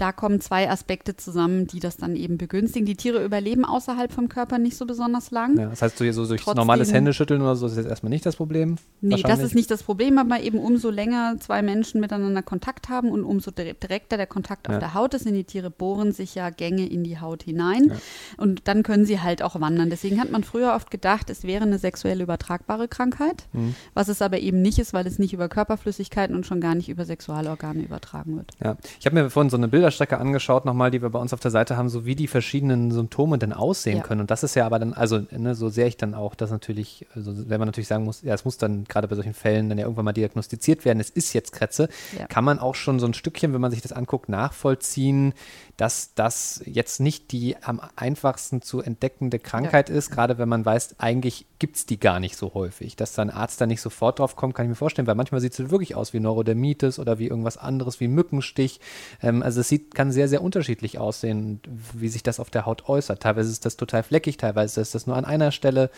Da 0.01 0.13
kommen 0.13 0.41
zwei 0.41 0.71
Aspekte 0.71 1.15
zusammen, 1.15 1.67
die 1.67 1.79
das 1.79 1.99
dann 1.99 2.17
eben 2.17 2.39
begünstigen. 2.39 2.87
Die 2.87 2.97
Tiere 2.97 3.23
überleben 3.23 3.67
außerhalb 3.67 4.11
vom 4.11 4.31
Körper 4.31 4.57
nicht 4.59 4.77
so 4.79 4.87
besonders 4.87 5.31
lang. 5.31 5.59
Ja, 5.59 5.69
das 5.69 5.83
heißt, 5.83 5.99
so, 5.99 6.11
so 6.11 6.27
durch 6.27 6.41
Trotzdem- 6.41 6.57
normales 6.59 6.91
Händeschütteln 6.93 7.43
oder 7.43 7.55
so 7.55 7.67
ist 7.67 7.77
jetzt 7.77 7.87
erstmal 7.87 8.09
nicht 8.09 8.25
das 8.25 8.37
Problem. 8.37 8.77
Nee, 9.03 9.21
das 9.23 9.41
ist 9.41 9.55
nicht 9.55 9.71
das 9.71 9.83
Problem, 9.83 10.17
aber 10.19 10.41
eben 10.41 10.59
umso 10.59 10.89
länger 10.89 11.37
zwei 11.41 11.61
Menschen 11.61 12.01
miteinander 12.01 12.43
Kontakt 12.43 12.89
haben 12.89 13.11
und 13.11 13.25
umso 13.25 13.51
dire- 13.51 13.75
direkter 13.75 14.17
der 14.17 14.27
Kontakt 14.27 14.69
Ja. 14.69 14.75
auf 14.75 14.79
der 14.81 14.95
Haut 14.95 15.13
ist, 15.13 15.27
in 15.27 15.35
die 15.35 15.45
Tiere 15.45 15.71
bohren 15.71 16.13
sich 16.13 16.35
ja 16.35 16.49
Gänge 16.49 16.87
in 16.87 17.05
die 17.05 17.21
Haut 17.21 17.43
hinein 17.43 17.93
und 18.39 18.67
dann 18.69 18.83
können 18.83 19.05
sie 19.05 19.21
halt 19.21 19.43
auch 19.43 19.61
wandern. 19.61 19.91
Deswegen 19.91 20.19
hat 20.19 20.31
man 20.31 20.45
früher 20.45 20.73
oft 20.75 20.91
gedacht, 20.91 21.29
es 21.29 21.43
wäre 21.45 21.65
eine 21.65 21.79
sexuell 21.79 22.23
übertragbare 22.23 22.89
Krankheit, 22.89 23.45
Mhm. 23.53 23.75
was 23.93 24.09
es 24.09 24.23
aber 24.23 24.39
eben 24.39 24.63
nicht 24.63 24.79
ist, 24.79 24.95
weil 24.95 25.07
es 25.07 25.19
nicht 25.19 25.35
über 25.35 25.51
Körperflüssigkeiten 25.51 26.35
und 26.35 26.47
schon 26.47 26.63
gar 26.63 26.75
nicht 26.75 26.89
über 26.89 27.05
Sexualorgane 27.05 27.83
übertragen 27.83 28.37
wird. 28.37 28.53
Ja, 28.65 28.77
ich 28.99 29.05
habe 29.05 29.23
mir 29.23 29.29
vorhin 29.29 29.51
so 29.51 29.57
eine 29.59 29.69
Bilderstrecke 29.91 30.19
angeschaut, 30.19 30.65
nochmal, 30.65 30.91
die 30.93 31.03
wir 31.03 31.11
bei 31.11 31.19
uns 31.19 31.33
auf 31.33 31.41
der 31.41 31.51
Seite 31.51 31.77
haben, 31.77 31.89
so 31.89 32.07
wie 32.07 32.15
die 32.15 32.29
verschiedenen 32.29 32.91
Symptome 32.93 33.39
denn 33.39 33.53
aussehen 33.53 33.99
Ja. 33.99 34.03
können. 34.05 34.21
Und 34.21 34.31
das 34.31 34.45
ist 34.45 34.55
ja 34.55 34.65
aber 34.65 34.79
dann, 34.79 34.95
also 34.95 35.21
ne, 35.33 35.55
so 35.57 35.69
sehr 35.69 35.87
ich 35.89 35.97
dann 35.97 36.15
auch 36.15 36.35
das 36.37 36.51
natürlich, 36.51 37.07
also 37.15 37.33
wenn 37.49 37.59
man 37.59 37.67
natürlich 37.67 37.89
sagen 37.89 38.05
muss, 38.05 38.23
ja, 38.23 38.33
es 38.35 38.45
muss 38.45 38.57
dann 38.57 38.85
gerade 38.85 39.09
bei 39.09 39.17
solchen 39.17 39.35
Fällen 39.35 39.69
dann 39.69 39.79
ja 39.79 39.85
irgendwann 39.85 40.05
mal 40.05 40.13
diagnostiziert 40.13 40.85
werden, 40.85 41.01
es 41.01 41.11
ist 41.11 41.33
jetzt 41.33 41.53
Kretze, 41.53 41.89
Ja. 42.17 42.27
kann 42.27 42.45
man 42.45 42.59
auch 42.61 42.77
schon 42.77 43.01
so 43.01 43.07
ein 43.07 43.15
Stückchen, 43.15 43.53
wenn 43.53 43.61
man 43.61 43.73
sich 43.73 43.83
das 43.83 43.93
anguckt, 43.93 44.29
nachvollziehen, 44.29 45.33
dass 45.81 46.13
das 46.15 46.61
jetzt 46.67 47.01
nicht 47.01 47.33
die 47.33 47.57
am 47.63 47.81
einfachsten 47.97 48.61
zu 48.61 48.83
entdeckende 48.83 49.39
Krankheit 49.39 49.89
ist, 49.89 50.11
gerade 50.11 50.37
wenn 50.37 50.49
man 50.49 50.63
weiß, 50.63 50.97
eigentlich 50.99 51.47
gibt 51.59 51.77
es 51.77 51.87
die 51.87 51.99
gar 51.99 52.21
nicht 52.21 52.37
so 52.37 52.53
häufig. 52.53 52.97
Dass 52.97 53.15
da 53.15 53.23
ein 53.23 53.31
Arzt 53.31 53.63
da 53.63 53.67
nicht 53.67 53.81
sofort 53.81 54.19
drauf 54.19 54.37
kommt, 54.37 54.55
kann 54.55 54.67
ich 54.67 54.69
mir 54.69 54.75
vorstellen, 54.75 55.07
weil 55.07 55.15
manchmal 55.15 55.41
sieht 55.41 55.59
es 55.59 55.71
wirklich 55.71 55.95
aus 55.95 56.13
wie 56.13 56.21
Neurodermitis 56.21 56.99
oder 56.99 57.19
wie 57.19 57.29
irgendwas 57.29 57.57
anderes, 57.57 57.99
wie 57.99 58.09
Mückenstich. 58.09 58.79
Ähm, 59.23 59.43
also 59.43 59.63
es 59.63 59.71
sieht, 59.71 59.95
kann 59.95 60.13
sehr, 60.13 60.29
sehr 60.29 60.43
unterschiedlich 60.43 60.99
aussehen, 60.99 61.61
wie 61.95 62.09
sich 62.09 62.23
das 62.23 62.41
auf 62.41 62.51
der 62.51 62.67
Haut 62.67 62.87
äußert. 62.87 63.23
Teilweise 63.23 63.51
ist 63.51 63.65
das 63.65 63.79
total 63.79 64.03
fleckig, 64.03 64.37
teilweise 64.37 64.83
ist 64.83 64.95
das 64.95 65.07
nur 65.07 65.17
an 65.17 65.25
einer 65.25 65.51
Stelle. 65.51 65.89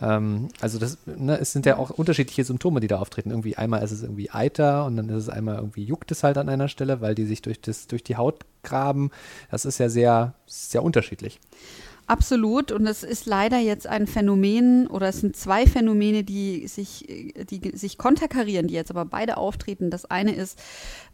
Ähm, 0.00 0.50
also 0.60 0.78
das, 0.78 0.98
ne, 1.06 1.36
es 1.40 1.50
sind 1.50 1.66
ja 1.66 1.78
auch 1.78 1.90
unterschiedliche 1.90 2.44
Symptome, 2.44 2.78
die 2.78 2.86
da 2.86 3.00
auftreten. 3.00 3.30
Irgendwie 3.30 3.56
einmal 3.56 3.82
ist 3.82 3.90
es 3.90 4.04
irgendwie 4.04 4.30
Eiter 4.30 4.84
und 4.84 4.96
dann 4.96 5.08
ist 5.08 5.24
es 5.24 5.28
einmal 5.28 5.56
irgendwie 5.56 5.82
juckt 5.82 6.12
es 6.12 6.22
halt 6.22 6.38
an 6.38 6.48
einer 6.48 6.68
Stelle, 6.68 7.00
weil 7.00 7.16
die 7.16 7.26
sich 7.26 7.42
durch, 7.42 7.60
das, 7.60 7.88
durch 7.88 8.04
die 8.04 8.16
Haut 8.16 8.44
graben. 8.62 9.10
Das 9.50 9.64
ist 9.64 9.78
ja 9.78 9.88
sehr, 9.88 10.34
sehr 10.46 10.82
unterschiedlich. 10.82 11.40
Absolut. 12.06 12.72
Und 12.72 12.86
es 12.86 13.04
ist 13.04 13.26
leider 13.26 13.58
jetzt 13.58 13.86
ein 13.86 14.06
Phänomen 14.06 14.86
oder 14.88 15.08
es 15.08 15.20
sind 15.20 15.36
zwei 15.36 15.66
Phänomene, 15.66 16.24
die 16.24 16.66
sich, 16.66 17.08
äh, 17.08 17.44
die 17.44 17.76
sich 17.76 17.96
konterkarieren, 17.96 18.66
die 18.66 18.74
jetzt 18.74 18.90
aber 18.90 19.04
beide 19.04 19.36
auftreten. 19.36 19.90
Das 19.90 20.04
eine 20.04 20.34
ist, 20.34 20.58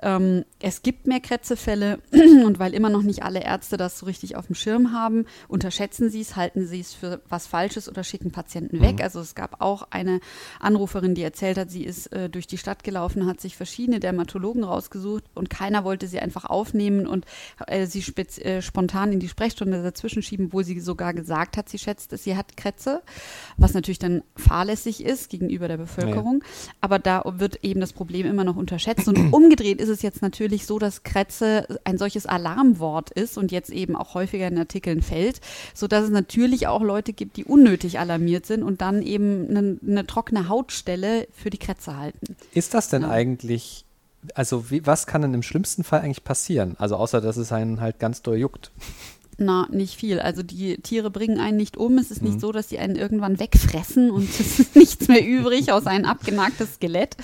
ähm, 0.01 0.45
es 0.61 0.83
gibt 0.83 1.07
mehr 1.07 1.21
Krätzefälle 1.21 2.01
und 2.45 2.59
weil 2.59 2.75
immer 2.75 2.89
noch 2.89 3.03
nicht 3.03 3.23
alle 3.23 3.45
Ärzte 3.45 3.77
das 3.77 3.99
so 3.99 4.07
richtig 4.07 4.37
auf 4.37 4.47
dem 4.47 4.55
Schirm 4.55 4.93
haben, 4.93 5.27
unterschätzen 5.47 6.11
sie 6.11 6.23
es, 6.23 6.37
halten 6.37 6.67
sie 6.67 6.81
es 6.81 6.95
für 6.95 7.21
was 7.29 7.47
Falsches 7.47 7.89
oder 7.89 8.03
schicken 8.03 8.31
Patienten 8.31 8.81
weg. 8.81 9.03
Also 9.03 9.21
es 9.21 9.35
gab 9.35 9.61
auch 9.61 9.89
eine 9.91 10.21
Anruferin, 10.59 11.15
die 11.15 11.23
erzählt 11.23 11.59
hat, 11.59 11.71
sie 11.71 11.85
ist 11.85 12.13
äh, 12.13 12.31
durch 12.31 12.47
die 12.47 12.59
Stadt 12.59 12.83
gelaufen, 12.83 13.27
hat 13.27 13.41
sich 13.41 13.57
verschiedene 13.57 14.01
Dermatologen 14.01 14.65
rausgesucht 14.65 15.25
und 15.35 15.51
keiner 15.51 15.85
wollte 15.85 16.07
sie 16.07 16.19
einfach 16.19 16.47
aufnehmen 16.47 17.07
und 17.07 17.27
äh, 17.67 17.87
sie 17.87 18.03
äh, 18.41 18.63
spontan 18.63 19.13
in 19.13 19.21
die 19.21 19.29
Sprechstunde 19.29 19.83
dazwischen 19.83 20.23
schieben, 20.23 20.53
wo 20.53 20.63
sie 20.63 20.78
sogar 20.81 21.15
gesagt 21.15 21.57
hat, 21.57 21.69
sie 21.69 21.79
schätzt, 21.79 22.13
dass 22.13 22.25
sie 22.25 22.37
hat 22.37 22.57
Krätze, 22.57 23.03
was 23.57 23.75
natürlich 23.75 23.99
dann 23.99 24.23
fahrlässig 24.37 25.05
ist 25.05 25.29
gegenüber 25.31 25.69
der 25.69 25.77
Bevölkerung. 25.77 26.43
Aber 26.81 26.99
da 26.99 27.23
wird 27.27 27.65
eben 27.65 27.81
das 27.81 27.93
Problem 27.93 28.27
immer 28.27 28.45
noch 28.45 28.57
unterschätzt. 28.57 29.09
Und 29.09 29.17
umgedreht 29.33 29.81
ist 29.81 29.89
es 29.89 30.03
jetzt 30.03 30.23
natürlich 30.23 30.67
so, 30.67 30.79
dass 30.79 31.03
Krätze 31.03 31.67
ein 31.85 31.99
solches 31.99 32.27
Alarmwort 32.27 33.11
ist 33.11 33.39
und 33.39 33.53
jetzt 33.53 33.71
eben 33.71 33.97
auch 33.97 34.15
häufiger 34.15 34.49
in 34.49 34.59
Artikeln 34.59 35.03
fällt, 35.03 35.41
sodass 35.75 36.05
es 36.05 36.11
natürlich 36.11 36.67
auch 36.67 36.83
Leute 36.83 37.13
gibt, 37.13 37.37
die 37.37 37.45
unnötig 37.45 37.99
alarmiert 37.99 38.47
sind 38.47 38.63
und 38.63 38.81
dann 38.81 39.03
eben 39.03 39.49
eine, 39.49 39.79
eine 39.87 40.07
trockene 40.07 40.49
Hautstelle 40.49 41.29
für 41.33 41.51
die 41.51 41.59
Krätze 41.59 41.97
halten. 41.97 42.37
Ist 42.53 42.75
das 42.75 42.89
denn 42.89 43.03
Ja. 43.03 43.11
eigentlich, 43.11 43.85
also 44.35 44.71
wie, 44.71 44.85
was 44.87 45.07
kann 45.07 45.23
denn 45.23 45.35
im 45.35 45.43
schlimmsten 45.43 45.85
Fall 45.85 46.01
eigentlich 46.01 46.25
passieren? 46.25 46.75
Also 46.79 46.97
außer, 46.97 47.21
dass 47.21 47.37
es 47.37 47.53
einen 47.53 47.81
halt 47.81 47.99
ganz 47.99 48.23
doll 48.23 48.37
juckt. 48.37 48.71
Na, 49.41 49.69
nicht 49.71 49.95
viel. 49.95 50.19
Also 50.19 50.43
die 50.43 50.79
Tiere 50.79 51.11
bringen 51.13 51.39
einen 51.39 51.57
nicht 51.57 51.77
um. 51.77 51.97
Es 51.99 52.11
ist 52.11 52.23
Mhm. 52.23 52.29
nicht 52.31 52.41
so, 52.41 52.51
dass 52.51 52.67
die 52.67 52.81
einen 52.81 52.97
irgendwann 52.97 53.39
wegfressen 53.39 54.11
und 54.11 54.29
es 54.41 54.59
ist 54.59 54.75
nichts 54.75 55.07
mehr 55.07 55.25
übrig 55.25 55.71
aus 55.71 55.87
ein 55.87 56.05
abgenagtes 56.07 56.75
Skelett. 56.75 57.17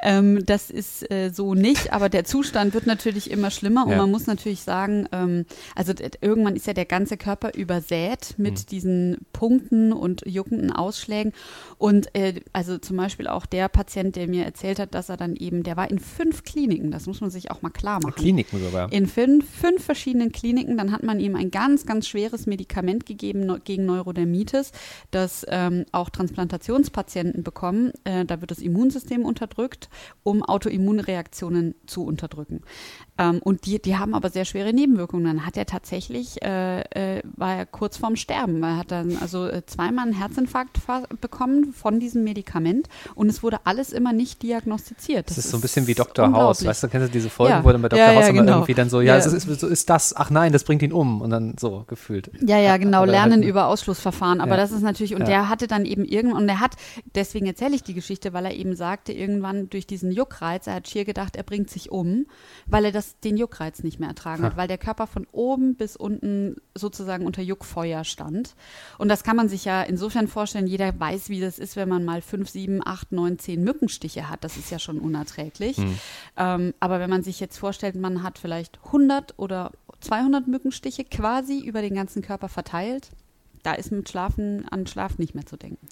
Ähm, 0.00 0.44
das 0.46 0.70
ist 0.70 1.10
äh, 1.10 1.30
so 1.30 1.54
nicht, 1.54 1.92
aber 1.92 2.08
der 2.08 2.24
Zustand 2.24 2.72
wird 2.72 2.86
natürlich 2.86 3.30
immer 3.30 3.50
schlimmer 3.50 3.84
und 3.84 3.90
Ja. 3.92 3.98
man 3.98 4.10
muss 4.10 4.26
natürlich 4.26 4.62
sagen, 4.62 5.06
ähm, 5.12 5.44
also 5.76 5.92
irgendwann 6.22 6.56
ist 6.56 6.66
ja 6.66 6.72
der 6.72 6.86
ganze 6.86 7.18
Körper 7.18 7.52
übersät 7.54 8.34
mit 8.38 8.54
Mhm. 8.60 8.66
diesen 8.70 9.18
Punkten 9.34 9.92
und 9.92 10.22
juckenden 10.26 10.72
Ausschlägen. 10.72 11.32
Und 11.76 12.14
äh, 12.14 12.40
also 12.54 12.78
zum 12.78 12.96
Beispiel 12.96 13.26
auch 13.26 13.44
der 13.44 13.68
Patient, 13.68 14.16
der 14.16 14.28
mir 14.28 14.44
erzählt 14.46 14.78
hat, 14.78 14.94
dass 14.94 15.10
er 15.10 15.18
dann 15.18 15.36
eben, 15.36 15.62
der 15.62 15.76
war 15.76 15.90
in 15.90 15.98
fünf 15.98 16.42
Kliniken, 16.44 16.90
das 16.90 17.06
muss 17.06 17.20
man 17.20 17.28
sich 17.30 17.50
auch 17.50 17.60
mal 17.60 17.68
klar 17.70 18.00
machen 18.02 18.14
Kliniken 18.14 18.60
sogar. 18.64 18.90
in 18.90 19.06
fünf, 19.06 19.44
fünf 19.50 19.84
verschiedenen 19.84 20.32
Kliniken. 20.32 20.78
Dann 20.78 20.90
hat 20.92 21.02
man 21.02 21.20
ihm 21.20 21.36
ein 21.36 21.49
ganz, 21.50 21.86
ganz 21.86 22.06
schweres 22.06 22.46
Medikament 22.46 23.06
gegeben 23.06 23.60
gegen 23.64 23.86
Neurodermitis, 23.86 24.72
das 25.10 25.46
ähm, 25.48 25.84
auch 25.92 26.10
Transplantationspatienten 26.10 27.42
bekommen. 27.42 27.92
Äh, 28.04 28.24
da 28.24 28.40
wird 28.40 28.50
das 28.50 28.58
Immunsystem 28.58 29.24
unterdrückt. 29.24 29.88
um 30.22 30.42
Autoimmunreaktionen 30.42 31.74
zu 31.86 32.04
unterdrücken. 32.04 32.60
Ähm, 33.18 33.40
und 33.42 33.66
die, 33.66 33.80
die 33.80 33.96
haben 33.96 34.14
aber 34.14 34.30
sehr 34.30 34.44
schwere 34.44 34.72
Nebenwirkungen. 34.72 35.24
Dann 35.24 35.46
hat 35.46 35.56
er 35.56 35.66
tatsächlich, 35.66 36.42
äh, 36.42 36.80
äh, 36.80 37.22
war 37.36 37.56
er 37.56 37.66
kurz 37.66 37.96
vorm 37.96 38.16
Sterben. 38.16 38.62
Er 38.62 38.76
hat 38.76 38.90
dann 38.90 39.16
also 39.20 39.46
äh, 39.46 39.64
zweimal 39.66 40.06
einen 40.06 40.14
Herzinfarkt 40.14 40.78
bekommen 41.20 41.72
von 41.72 42.00
diesem 42.00 42.24
Medikament 42.24 42.88
und 43.14 43.28
es 43.28 43.42
wurde 43.42 43.58
alles 43.64 43.92
immer 43.92 44.12
nicht 44.12 44.42
diagnostiziert. 44.42 45.28
Das, 45.28 45.36
das 45.36 45.46
ist 45.46 45.50
so 45.50 45.58
ein 45.58 45.60
bisschen 45.60 45.86
wie 45.86 45.94
Dr. 45.94 46.32
House. 46.32 46.64
Weißt 46.64 46.82
du, 46.82 46.88
kennst 46.88 47.08
du 47.08 47.12
diese 47.12 47.30
Folgen, 47.30 47.54
ja. 47.54 47.64
wo 47.64 47.70
dann 47.70 47.82
bei 47.82 47.88
Dr. 47.88 48.04
Ja, 48.04 48.14
House 48.14 48.24
ja, 48.24 48.28
immer 48.30 48.40
genau. 48.42 48.52
irgendwie 48.58 48.74
dann 48.74 48.90
so, 48.90 49.00
ja, 49.00 49.16
ja. 49.16 49.20
So, 49.20 49.36
ist, 49.36 49.60
so 49.60 49.66
ist 49.66 49.90
das, 49.90 50.14
ach 50.16 50.30
nein, 50.30 50.52
das 50.52 50.64
bringt 50.64 50.82
ihn 50.82 50.92
um 50.92 51.20
und 51.20 51.30
dann 51.30 51.39
so 51.58 51.84
gefühlt. 51.86 52.30
Ja, 52.40 52.58
ja, 52.58 52.76
genau, 52.76 53.04
lernen 53.04 53.40
halt, 53.40 53.44
über 53.44 53.66
Ausschlussverfahren. 53.66 54.40
Aber 54.40 54.56
das 54.56 54.72
ist 54.72 54.82
natürlich, 54.82 55.14
und 55.14 55.26
der 55.26 55.48
hatte 55.48 55.66
dann 55.66 55.84
eben 55.84 56.04
irgendwann, 56.04 56.42
und 56.42 56.48
er 56.48 56.60
hat, 56.60 56.76
deswegen 57.14 57.46
erzähle 57.46 57.74
ich 57.74 57.82
die 57.82 57.94
Geschichte, 57.94 58.32
weil 58.32 58.44
er 58.46 58.54
eben 58.54 58.76
sagte, 58.76 59.12
irgendwann 59.12 59.70
durch 59.70 59.86
diesen 59.86 60.12
Juckreiz, 60.12 60.66
er 60.66 60.74
hat 60.74 60.88
schier 60.88 61.04
gedacht, 61.04 61.36
er 61.36 61.42
bringt 61.42 61.70
sich 61.70 61.90
um, 61.90 62.26
weil 62.66 62.84
er 62.84 62.92
das, 62.92 63.18
den 63.20 63.36
Juckreiz 63.36 63.82
nicht 63.82 64.00
mehr 64.00 64.08
ertragen 64.08 64.42
hat, 64.42 64.56
weil 64.56 64.68
der 64.68 64.78
Körper 64.78 65.06
von 65.06 65.26
oben 65.32 65.74
bis 65.74 65.96
unten 65.96 66.56
sozusagen 66.74 67.26
unter 67.26 67.42
Juckfeuer 67.42 68.04
stand. 68.04 68.54
Und 68.98 69.08
das 69.08 69.24
kann 69.24 69.36
man 69.36 69.48
sich 69.48 69.64
ja 69.64 69.82
insofern 69.82 70.28
vorstellen, 70.28 70.66
jeder 70.66 70.98
weiß, 70.98 71.28
wie 71.28 71.40
das 71.40 71.58
ist, 71.58 71.76
wenn 71.76 71.88
man 71.88 72.04
mal 72.04 72.22
fünf, 72.22 72.48
sieben, 72.48 72.80
acht, 72.84 73.12
neun, 73.12 73.38
zehn 73.38 73.62
Mückenstiche 73.62 74.28
hat. 74.28 74.44
Das 74.44 74.56
ist 74.56 74.70
ja 74.70 74.78
schon 74.78 74.98
unerträglich. 74.98 75.78
Mhm. 75.78 75.98
Ähm, 76.36 76.74
aber 76.80 77.00
wenn 77.00 77.10
man 77.10 77.22
sich 77.22 77.40
jetzt 77.40 77.58
vorstellt, 77.58 77.96
man 77.96 78.22
hat 78.22 78.38
vielleicht 78.38 78.78
100 78.86 79.34
oder 79.38 79.72
200 80.00 80.46
Mückenstiche 80.48 81.04
quasi 81.04 81.29
über 81.64 81.82
den 81.82 81.94
ganzen 81.94 82.22
Körper 82.22 82.48
verteilt, 82.48 83.10
da 83.62 83.74
ist 83.74 83.92
mit 83.92 84.08
Schlafen 84.08 84.66
an 84.68 84.86
Schlaf 84.86 85.18
nicht 85.18 85.34
mehr 85.34 85.46
zu 85.46 85.56
denken. 85.56 85.86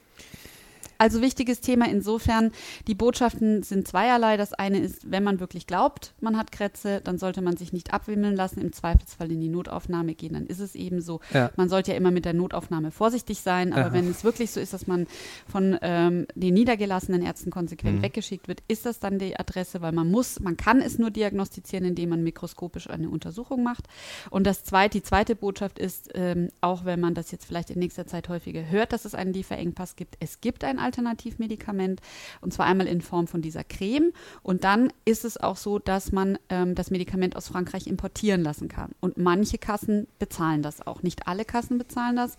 Also 0.98 1.22
wichtiges 1.22 1.60
Thema 1.60 1.88
insofern, 1.88 2.50
die 2.88 2.94
Botschaften 2.94 3.62
sind 3.62 3.86
zweierlei. 3.86 4.36
Das 4.36 4.52
eine 4.52 4.80
ist, 4.80 5.10
wenn 5.10 5.22
man 5.22 5.38
wirklich 5.38 5.66
glaubt, 5.66 6.12
man 6.20 6.36
hat 6.36 6.50
Krätze, 6.50 7.00
dann 7.02 7.18
sollte 7.18 7.40
man 7.40 7.56
sich 7.56 7.72
nicht 7.72 7.94
abwimmeln 7.94 8.34
lassen, 8.34 8.60
im 8.60 8.72
Zweifelsfall 8.72 9.30
in 9.30 9.40
die 9.40 9.48
Notaufnahme 9.48 10.14
gehen, 10.14 10.34
dann 10.34 10.46
ist 10.46 10.58
es 10.58 10.74
eben 10.74 11.00
so. 11.00 11.20
Ja. 11.32 11.50
Man 11.56 11.68
sollte 11.68 11.92
ja 11.92 11.96
immer 11.96 12.10
mit 12.10 12.24
der 12.24 12.34
Notaufnahme 12.34 12.90
vorsichtig 12.90 13.40
sein, 13.40 13.72
aber 13.72 13.88
ja. 13.88 13.92
wenn 13.92 14.10
es 14.10 14.24
wirklich 14.24 14.50
so 14.50 14.58
ist, 14.58 14.72
dass 14.72 14.88
man 14.88 15.06
von 15.46 15.78
ähm, 15.82 16.26
den 16.34 16.54
niedergelassenen 16.54 17.22
Ärzten 17.22 17.50
konsequent 17.50 17.98
mhm. 17.98 18.02
weggeschickt 18.02 18.48
wird, 18.48 18.62
ist 18.66 18.84
das 18.84 18.98
dann 18.98 19.20
die 19.20 19.38
Adresse, 19.38 19.80
weil 19.80 19.92
man 19.92 20.10
muss, 20.10 20.40
man 20.40 20.56
kann 20.56 20.80
es 20.80 20.98
nur 20.98 21.10
diagnostizieren, 21.10 21.84
indem 21.84 22.08
man 22.08 22.24
mikroskopisch 22.24 22.90
eine 22.90 23.08
Untersuchung 23.08 23.62
macht. 23.62 23.84
Und 24.30 24.46
das 24.46 24.64
zweite, 24.64 24.98
die 24.98 25.02
zweite 25.02 25.36
Botschaft 25.36 25.78
ist, 25.78 26.10
ähm, 26.14 26.48
auch 26.60 26.84
wenn 26.84 26.98
man 26.98 27.14
das 27.14 27.30
jetzt 27.30 27.44
vielleicht 27.44 27.70
in 27.70 27.78
nächster 27.78 28.06
Zeit 28.06 28.28
häufiger 28.28 28.68
hört, 28.68 28.92
dass 28.92 29.04
es 29.04 29.14
einen 29.14 29.32
Lieferengpass 29.32 29.94
gibt, 29.94 30.16
es 30.18 30.40
gibt 30.40 30.64
ein 30.64 30.78
Alternativmedikament 30.88 32.00
und 32.40 32.52
zwar 32.52 32.66
einmal 32.66 32.86
in 32.86 33.00
Form 33.00 33.26
von 33.26 33.42
dieser 33.42 33.64
Creme 33.64 34.12
und 34.42 34.64
dann 34.64 34.92
ist 35.04 35.24
es 35.24 35.36
auch 35.36 35.56
so, 35.56 35.78
dass 35.78 36.12
man 36.12 36.38
ähm, 36.48 36.74
das 36.74 36.90
Medikament 36.90 37.36
aus 37.36 37.48
Frankreich 37.48 37.86
importieren 37.86 38.42
lassen 38.42 38.68
kann 38.68 38.92
und 39.00 39.18
manche 39.18 39.58
Kassen 39.58 40.06
bezahlen 40.18 40.62
das 40.62 40.86
auch. 40.86 41.02
Nicht 41.02 41.26
alle 41.28 41.44
Kassen 41.44 41.78
bezahlen 41.78 42.16
das. 42.16 42.36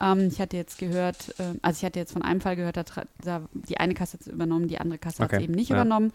Ähm, 0.00 0.28
ich 0.28 0.40
hatte 0.40 0.56
jetzt 0.56 0.78
gehört, 0.78 1.34
äh, 1.38 1.54
also 1.62 1.78
ich 1.78 1.84
hatte 1.84 1.98
jetzt 1.98 2.12
von 2.12 2.22
einem 2.22 2.40
Fall 2.40 2.56
gehört, 2.56 2.76
da, 2.76 2.84
da 3.22 3.42
die 3.52 3.78
eine 3.78 3.94
Kasse 3.94 4.14
hat 4.14 4.20
es 4.20 4.26
übernommen, 4.26 4.68
die 4.68 4.78
andere 4.78 4.98
Kasse 4.98 5.22
okay. 5.22 5.36
hat 5.36 5.40
es 5.40 5.44
eben 5.44 5.54
nicht 5.54 5.70
ja. 5.70 5.76
übernommen. 5.76 6.12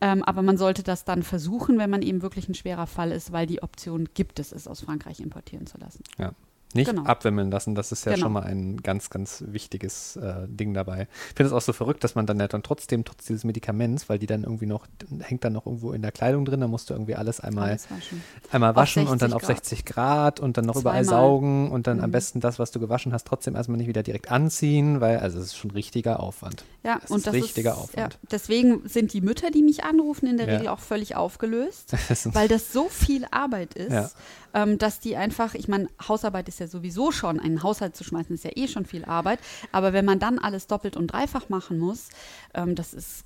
Ähm, 0.00 0.22
aber 0.22 0.42
man 0.42 0.56
sollte 0.58 0.82
das 0.82 1.04
dann 1.04 1.22
versuchen, 1.22 1.78
wenn 1.78 1.90
man 1.90 2.02
eben 2.02 2.22
wirklich 2.22 2.48
ein 2.48 2.54
schwerer 2.54 2.86
Fall 2.86 3.10
ist, 3.10 3.32
weil 3.32 3.46
die 3.46 3.62
Option 3.62 4.08
gibt 4.14 4.38
es, 4.38 4.52
es 4.52 4.68
aus 4.68 4.80
Frankreich 4.80 5.20
importieren 5.20 5.66
zu 5.66 5.78
lassen. 5.78 6.02
Ja. 6.18 6.32
Nicht 6.74 6.90
genau. 6.90 7.04
abwimmeln 7.04 7.50
lassen, 7.50 7.74
das 7.74 7.92
ist 7.92 8.04
ja 8.04 8.12
genau. 8.12 8.26
schon 8.26 8.32
mal 8.32 8.42
ein 8.42 8.82
ganz, 8.82 9.08
ganz 9.08 9.42
wichtiges 9.46 10.16
äh, 10.16 10.46
Ding 10.46 10.74
dabei. 10.74 11.08
Ich 11.30 11.36
finde 11.36 11.48
es 11.48 11.52
auch 11.52 11.62
so 11.62 11.72
verrückt, 11.72 12.04
dass 12.04 12.14
man 12.14 12.26
dann 12.26 12.38
ja 12.38 12.46
dann 12.46 12.62
trotzdem, 12.62 13.06
trotz 13.06 13.24
dieses 13.24 13.44
Medikaments, 13.44 14.10
weil 14.10 14.18
die 14.18 14.26
dann 14.26 14.44
irgendwie 14.44 14.66
noch, 14.66 14.86
hängt 15.20 15.44
dann 15.44 15.54
noch 15.54 15.64
irgendwo 15.64 15.92
in 15.92 16.02
der 16.02 16.12
Kleidung 16.12 16.44
drin, 16.44 16.60
da 16.60 16.68
musst 16.68 16.90
du 16.90 16.94
irgendwie 16.94 17.14
alles 17.14 17.40
einmal 17.40 17.70
alles 17.70 17.90
waschen, 17.90 18.22
einmal 18.52 18.76
waschen 18.76 19.06
und 19.06 19.22
dann 19.22 19.32
auf 19.32 19.44
60 19.44 19.86
Grad 19.86 20.40
und 20.40 20.58
dann 20.58 20.66
noch 20.66 20.74
Zweimal. 20.74 21.02
überall 21.02 21.04
saugen 21.06 21.70
und 21.70 21.86
dann 21.86 21.98
mhm. 21.98 22.04
am 22.04 22.10
besten 22.10 22.40
das, 22.40 22.58
was 22.58 22.70
du 22.70 22.80
gewaschen 22.80 23.14
hast, 23.14 23.26
trotzdem 23.26 23.56
erstmal 23.56 23.78
nicht 23.78 23.88
wieder 23.88 24.02
direkt 24.02 24.30
anziehen, 24.30 25.00
weil, 25.00 25.20
also 25.20 25.38
es 25.38 25.46
ist 25.46 25.56
schon 25.56 25.70
richtiger 25.70 26.20
Aufwand. 26.20 26.64
Ja, 26.84 26.98
das 27.00 27.10
und 27.10 27.18
ist 27.18 27.28
das 27.28 27.34
richtiger 27.34 27.72
ist, 27.72 27.78
Aufwand. 27.78 28.14
Ja, 28.14 28.20
deswegen 28.30 28.86
sind 28.86 29.14
die 29.14 29.22
Mütter, 29.22 29.50
die 29.50 29.62
mich 29.62 29.84
anrufen, 29.84 30.26
in 30.26 30.36
der 30.36 30.46
ja. 30.46 30.56
Regel 30.56 30.68
auch 30.68 30.80
völlig 30.80 31.16
aufgelöst, 31.16 31.94
weil 32.34 32.48
das 32.48 32.74
so 32.74 32.90
viel 32.90 33.24
Arbeit 33.30 33.72
ist. 33.72 33.92
Ja 33.92 34.10
ähm, 34.54 34.78
dass 34.78 35.00
die 35.00 35.16
einfach, 35.16 35.54
ich 35.54 35.68
meine, 35.68 35.88
Hausarbeit 36.06 36.48
ist 36.48 36.57
ja 36.58 36.66
sowieso 36.66 37.12
schon, 37.12 37.40
einen 37.40 37.62
Haushalt 37.62 37.96
zu 37.96 38.04
schmeißen, 38.04 38.34
ist 38.34 38.44
ja 38.44 38.50
eh 38.54 38.68
schon 38.68 38.86
viel 38.86 39.04
Arbeit. 39.04 39.40
Aber 39.72 39.92
wenn 39.92 40.04
man 40.04 40.18
dann 40.18 40.38
alles 40.38 40.66
doppelt 40.66 40.96
und 40.96 41.08
dreifach 41.08 41.48
machen 41.48 41.78
muss, 41.78 42.08
ähm, 42.54 42.74
das 42.74 42.94
ist, 42.94 43.24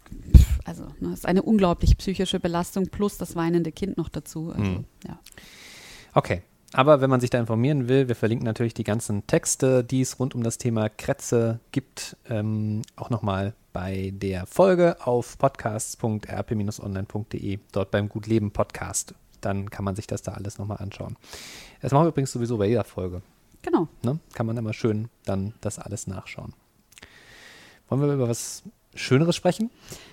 also, 0.64 0.84
ne, 1.00 1.10
das 1.10 1.20
ist 1.20 1.26
eine 1.26 1.42
unglaubliche 1.42 1.94
psychische 1.96 2.40
Belastung 2.40 2.88
plus 2.88 3.18
das 3.18 3.36
weinende 3.36 3.72
Kind 3.72 3.96
noch 3.96 4.08
dazu. 4.08 4.50
Also, 4.50 4.70
mhm. 4.70 4.84
ja. 5.06 5.18
Okay, 6.14 6.42
aber 6.72 7.00
wenn 7.00 7.10
man 7.10 7.20
sich 7.20 7.30
da 7.30 7.38
informieren 7.38 7.88
will, 7.88 8.08
wir 8.08 8.16
verlinken 8.16 8.46
natürlich 8.46 8.74
die 8.74 8.84
ganzen 8.84 9.26
Texte, 9.26 9.82
die 9.84 10.00
es 10.00 10.18
rund 10.18 10.34
um 10.34 10.42
das 10.42 10.58
Thema 10.58 10.88
Krätze 10.88 11.60
gibt, 11.70 12.16
ähm, 12.28 12.82
auch 12.96 13.10
nochmal 13.10 13.54
bei 13.72 14.12
der 14.14 14.46
Folge 14.46 14.96
auf 15.04 15.38
podcasts.rp-online.de, 15.38 17.58
dort 17.72 17.90
beim 17.90 18.08
Gutleben 18.08 18.52
Podcast 18.52 19.14
dann 19.44 19.70
kann 19.70 19.84
man 19.84 19.96
sich 19.96 20.06
das 20.06 20.22
da 20.22 20.32
alles 20.32 20.58
nochmal 20.58 20.78
anschauen. 20.78 21.16
Das 21.80 21.92
machen 21.92 22.04
wir 22.04 22.08
übrigens 22.08 22.32
sowieso 22.32 22.58
bei 22.58 22.66
jeder 22.66 22.84
Folge. 22.84 23.22
Genau. 23.62 23.88
Ne? 24.02 24.18
Kann 24.34 24.46
man 24.46 24.56
immer 24.56 24.72
schön 24.72 25.08
dann 25.24 25.54
das 25.60 25.78
alles 25.78 26.06
nachschauen. 26.06 26.54
Wollen 27.88 28.00
wir 28.00 28.12
über 28.12 28.28
was 28.28 28.62
Schöneres 28.94 29.36
sprechen? 29.36 29.70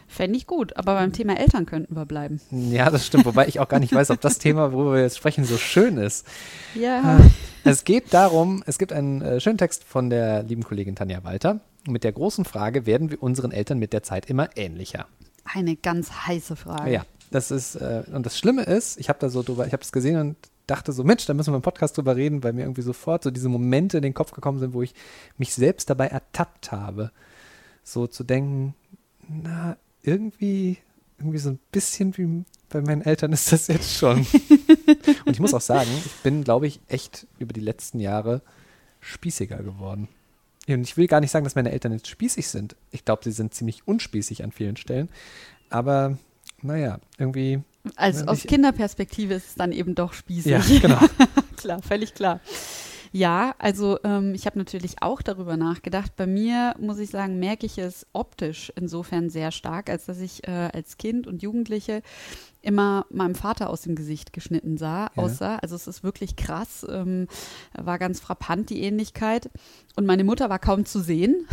Fände 0.08 0.38
ich 0.38 0.48
gut, 0.48 0.76
aber 0.78 0.96
beim 0.96 1.14
Thema 1.14 1.38
Eltern 1.38 1.66
könnten 1.66 1.96
wir 1.96 2.06
bleiben. 2.06 2.40
Ja, 2.52 2.90
das 2.90 3.06
stimmt, 3.06 3.26
wobei 3.26 3.48
ich 3.48 3.60
auch 3.60 3.68
gar 3.68 3.80
nicht 3.80 3.94
weiß, 3.94 4.10
ob 4.12 4.22
das 4.22 4.38
Thema, 4.38 4.72
worüber 4.72 4.94
wir 4.94 5.02
jetzt 5.02 5.18
sprechen, 5.18 5.44
so 5.46 5.58
schön 5.58 5.98
ist. 5.98 6.26
Ja. 6.76 7.20
Es 7.64 7.84
geht 7.84 8.14
darum, 8.14 8.64
es 8.66 8.80
gibt 8.80 8.94
einen 8.94 9.22
äh, 9.22 9.40
schönen 9.40 9.58
Text 9.58 9.84
von 9.84 10.10
der 10.10 10.44
lieben 10.44 10.64
Kollegin 10.64 10.96
Tanja 10.96 11.24
Walter 11.24 11.60
mit 11.88 12.04
der 12.04 12.12
großen 12.12 12.46
Frage, 12.46 12.86
werden 12.86 13.12
wir 13.12 13.22
unseren 13.22 13.52
Eltern 13.52 13.80
mit 13.80 13.94
der 13.94 14.04
Zeit 14.04 14.30
immer 14.30 14.50
ähnlicher? 14.56 15.08
Eine 15.44 15.76
ganz 15.76 16.12
heiße 16.28 16.56
Frage. 16.56 16.92
Ja, 16.92 17.06
das 17.32 17.52
ist, 17.52 17.76
äh, 17.76 18.04
und 18.12 18.26
das 18.26 18.38
Schlimme 18.38 18.64
ist, 18.64 19.00
ich 19.00 19.10
habe 19.10 19.20
da 19.20 19.30
so 19.30 19.44
drüber, 19.44 19.66
ich 19.66 19.74
habe 19.74 19.82
das 19.82 19.92
gesehen 19.92 20.20
und 20.20 20.38
dachte 20.68 20.92
so, 20.92 21.04
Mensch, 21.04 21.26
da 21.26 21.34
müssen 21.34 21.52
wir 21.52 21.58
im 21.58 21.62
Podcast 21.62 21.98
drüber 21.98 22.16
reden, 22.16 22.44
weil 22.44 22.54
mir 22.54 22.62
irgendwie 22.62 22.82
sofort 22.82 23.24
so 23.24 23.32
diese 23.32 23.50
Momente 23.50 23.98
in 23.98 24.04
den 24.04 24.14
Kopf 24.14 24.32
gekommen 24.32 24.60
sind, 24.60 24.74
wo 24.74 24.82
ich 24.82 24.94
mich 25.38 25.54
selbst 25.54 25.90
dabei 25.90 26.08
ertappt 26.08 26.72
habe, 26.72 27.12
so 27.84 28.08
zu 28.08 28.24
denken, 28.24 28.76
na, 29.28 29.78
irgendwie, 30.04 30.78
irgendwie 31.18 31.40
so 31.40 31.50
ein 31.50 31.60
bisschen 31.72 32.18
wie 32.18 32.46
bei 32.70 32.82
meinen 32.82 33.02
Eltern 33.02 33.34
ist 33.34 33.52
das 33.52 33.68
jetzt 33.68 33.96
schon. 33.96 34.20
und 35.26 35.32
ich 35.32 35.40
muss 35.40 35.54
auch 35.54 35.62
sagen, 35.62 35.90
ich 36.06 36.14
bin, 36.24 36.44
glaube 36.44 36.68
ich, 36.68 36.80
echt 36.88 37.28
über 37.40 37.54
die 37.54 37.62
letzten 37.62 38.00
Jahre 38.00 38.42
spießiger 39.02 39.58
geworden. 39.58 40.08
Und 40.68 40.82
ich 40.82 40.98
will 40.98 41.08
gar 41.08 41.20
nicht 41.20 41.32
sagen, 41.32 41.46
dass 41.46 41.56
meine 41.56 41.72
Eltern 41.72 41.94
jetzt 41.94 42.08
spießig 42.08 42.48
sind. 42.48 42.76
Ich 42.92 43.06
glaube, 43.06 43.24
sie 43.24 43.32
sind 43.32 43.56
ziemlich 43.56 43.88
unspießig 43.88 44.44
an 44.44 44.52
vielen 44.52 44.78
Stellen. 44.78 45.10
Aber 45.70 46.18
naja, 46.62 47.00
irgendwie. 47.18 47.62
Also 47.96 48.26
aus 48.26 48.44
Kinderperspektive 48.44 49.34
ist 49.34 49.48
es 49.48 49.56
dann 49.56 49.72
eben 49.72 49.96
doch 49.96 50.14
spießig. 50.14 50.52
Ja, 50.52 50.62
genau. 50.82 51.00
klar, 51.56 51.82
völlig 51.82 52.14
klar. 52.14 52.40
Ja, 53.12 53.56
also 53.58 53.98
ähm, 54.04 54.36
ich 54.36 54.46
habe 54.46 54.60
natürlich 54.60 55.02
auch 55.02 55.22
darüber 55.22 55.58
nachgedacht. 55.58 56.16
Bei 56.16 56.28
mir, 56.28 56.76
muss 56.80 57.00
ich 57.00 57.10
sagen, 57.10 57.40
merke 57.40 57.66
ich 57.66 57.80
es 57.80 58.06
optisch 58.14 58.72
insofern 58.76 59.30
sehr 59.30 59.52
stark, 59.52 59.90
als 59.90 60.06
dass 60.06 60.20
ich 60.20 60.48
äh, 60.48 60.70
als 60.74 60.98
Kind 60.98 61.26
und 61.26 61.42
Jugendliche 61.42 62.04
immer 62.62 63.06
meinem 63.10 63.36
Vater 63.36 63.70
aus 63.70 63.82
dem 63.82 63.96
Gesicht 63.96 64.34
geschnitten 64.34 64.78
sah, 64.78 65.10
ja. 65.16 65.24
aussah. 65.24 65.58
Also 65.58 65.76
es 65.76 65.88
ist 65.88 66.04
wirklich 66.04 66.36
krass, 66.36 66.86
ähm, 66.90 67.28
war 67.74 68.00
ganz 68.00 68.20
frappant 68.20 68.70
die 68.70 68.82
Ähnlichkeit. 68.82 69.50
Und 69.96 70.06
meine 70.06 70.24
Mutter 70.24 70.50
war 70.50 70.60
kaum 70.60 70.86
zu 70.86 71.00
sehen. 71.00 71.46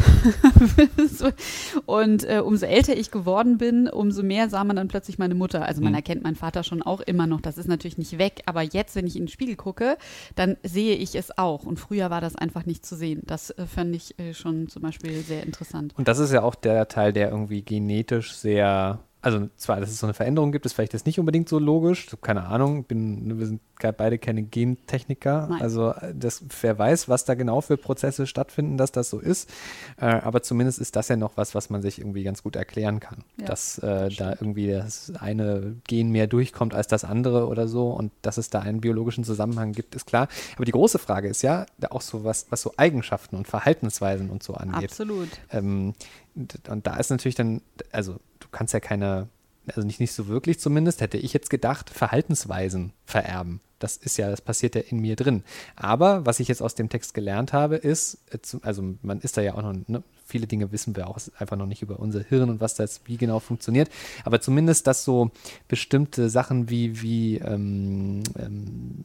und 1.86 2.24
äh, 2.24 2.40
umso 2.40 2.66
älter 2.66 2.96
ich 2.96 3.10
geworden 3.10 3.58
bin, 3.58 3.88
umso 3.88 4.22
mehr 4.22 4.48
sah 4.48 4.62
man 4.62 4.76
dann 4.76 4.88
plötzlich 4.88 5.18
meine 5.18 5.34
Mutter. 5.34 5.64
Also 5.64 5.80
man 5.80 5.92
mhm. 5.92 5.96
erkennt 5.96 6.22
meinen 6.22 6.36
Vater 6.36 6.62
schon 6.62 6.82
auch 6.82 7.00
immer 7.00 7.26
noch. 7.26 7.40
Das 7.40 7.58
ist 7.58 7.68
natürlich 7.68 7.98
nicht 7.98 8.18
weg. 8.18 8.42
Aber 8.46 8.62
jetzt, 8.62 8.94
wenn 8.94 9.06
ich 9.06 9.16
in 9.16 9.22
den 9.22 9.28
Spiegel 9.28 9.56
gucke, 9.56 9.96
dann 10.34 10.56
sehe 10.62 10.94
ich 10.96 11.14
es 11.14 11.36
auch. 11.36 11.64
Und 11.64 11.80
früher 11.80 12.10
war 12.10 12.20
das 12.20 12.36
einfach 12.36 12.66
nicht 12.66 12.86
zu 12.86 12.94
sehen. 12.96 13.22
Das 13.26 13.50
äh, 13.50 13.66
fand 13.66 13.94
ich 13.94 14.18
äh, 14.18 14.34
schon 14.34 14.68
zum 14.68 14.82
Beispiel 14.82 15.20
sehr 15.22 15.44
interessant. 15.44 15.94
Und 15.96 16.08
das 16.08 16.18
ist 16.18 16.32
ja 16.32 16.42
auch 16.42 16.54
der 16.54 16.88
Teil, 16.88 17.12
der 17.12 17.30
irgendwie 17.30 17.62
genetisch 17.62 18.32
sehr 18.34 19.00
also 19.26 19.48
zwar, 19.56 19.80
dass 19.80 19.90
es 19.90 19.98
so 19.98 20.06
eine 20.06 20.14
Veränderung 20.14 20.52
gibt, 20.52 20.66
ist 20.66 20.74
vielleicht 20.74 20.92
jetzt 20.92 21.04
nicht 21.04 21.18
unbedingt 21.18 21.48
so 21.48 21.58
logisch. 21.58 22.06
Keine 22.22 22.44
Ahnung, 22.44 22.84
bin, 22.84 23.26
ne, 23.26 23.38
wir 23.40 23.46
sind 23.46 23.60
beide 23.96 24.18
keine 24.18 24.44
Gentechniker. 24.44 25.48
Nein. 25.50 25.60
Also 25.60 25.94
das, 26.14 26.44
wer 26.60 26.78
weiß, 26.78 27.08
was 27.08 27.24
da 27.24 27.34
genau 27.34 27.60
für 27.60 27.76
Prozesse 27.76 28.28
stattfinden, 28.28 28.78
dass 28.78 28.92
das 28.92 29.10
so 29.10 29.18
ist. 29.18 29.50
Äh, 29.96 30.04
aber 30.04 30.44
zumindest 30.44 30.78
ist 30.78 30.94
das 30.94 31.08
ja 31.08 31.16
noch 31.16 31.36
was, 31.36 31.56
was 31.56 31.70
man 31.70 31.82
sich 31.82 31.98
irgendwie 31.98 32.22
ganz 32.22 32.44
gut 32.44 32.54
erklären 32.54 33.00
kann. 33.00 33.24
Ja, 33.40 33.46
dass 33.46 33.78
äh, 33.78 34.10
da 34.10 34.30
irgendwie 34.30 34.70
das 34.70 35.12
eine 35.18 35.74
Gen 35.88 36.12
mehr 36.12 36.28
durchkommt 36.28 36.72
als 36.72 36.86
das 36.86 37.02
andere 37.02 37.48
oder 37.48 37.66
so 37.66 37.90
und 37.90 38.12
dass 38.22 38.38
es 38.38 38.48
da 38.48 38.60
einen 38.60 38.80
biologischen 38.80 39.24
Zusammenhang 39.24 39.72
gibt, 39.72 39.96
ist 39.96 40.06
klar. 40.06 40.28
Aber 40.54 40.66
die 40.66 40.72
große 40.72 41.00
Frage 41.00 41.26
ist 41.26 41.42
ja 41.42 41.66
auch 41.90 42.02
so 42.02 42.22
was, 42.22 42.46
was 42.50 42.62
so 42.62 42.74
Eigenschaften 42.76 43.34
und 43.34 43.48
Verhaltensweisen 43.48 44.30
und 44.30 44.44
so 44.44 44.54
angeht. 44.54 44.90
Absolut. 44.92 45.30
Ähm, 45.50 45.94
und 46.36 46.86
da 46.86 46.96
ist 46.96 47.10
natürlich 47.10 47.34
dann, 47.34 47.62
also 47.90 48.20
du 48.46 48.50
kannst 48.50 48.72
ja 48.72 48.80
keine, 48.80 49.28
also 49.66 49.82
nicht, 49.82 50.00
nicht 50.00 50.12
so 50.12 50.28
wirklich 50.28 50.58
zumindest, 50.60 51.00
hätte 51.00 51.18
ich 51.18 51.32
jetzt 51.32 51.50
gedacht, 51.50 51.90
Verhaltensweisen 51.90 52.92
vererben. 53.04 53.60
Das 53.78 53.96
ist 53.96 54.16
ja, 54.16 54.30
das 54.30 54.40
passiert 54.40 54.74
ja 54.74 54.80
in 54.80 55.00
mir 55.00 55.16
drin. 55.16 55.42
Aber 55.74 56.24
was 56.24 56.40
ich 56.40 56.48
jetzt 56.48 56.62
aus 56.62 56.74
dem 56.74 56.88
Text 56.88 57.12
gelernt 57.12 57.52
habe, 57.52 57.76
ist, 57.76 58.18
äh, 58.30 58.38
also 58.62 58.94
man 59.02 59.20
ist 59.20 59.36
da 59.36 59.42
ja 59.42 59.54
auch 59.54 59.62
noch, 59.62 59.74
ne, 59.86 60.02
viele 60.26 60.46
Dinge 60.46 60.72
wissen 60.72 60.96
wir 60.96 61.06
auch 61.06 61.18
einfach 61.38 61.56
noch 61.56 61.66
nicht 61.66 61.82
über 61.82 62.00
unser 62.00 62.20
Hirn 62.20 62.50
und 62.50 62.60
was 62.60 62.74
das 62.74 63.00
wie 63.04 63.16
genau 63.16 63.38
funktioniert. 63.38 63.88
Aber 64.24 64.40
zumindest, 64.40 64.86
dass 64.86 65.04
so 65.04 65.30
bestimmte 65.68 66.28
Sachen 66.28 66.68
wie, 66.68 67.00
wie, 67.00 67.36
ähm, 67.36 68.22
ähm, 68.38 69.04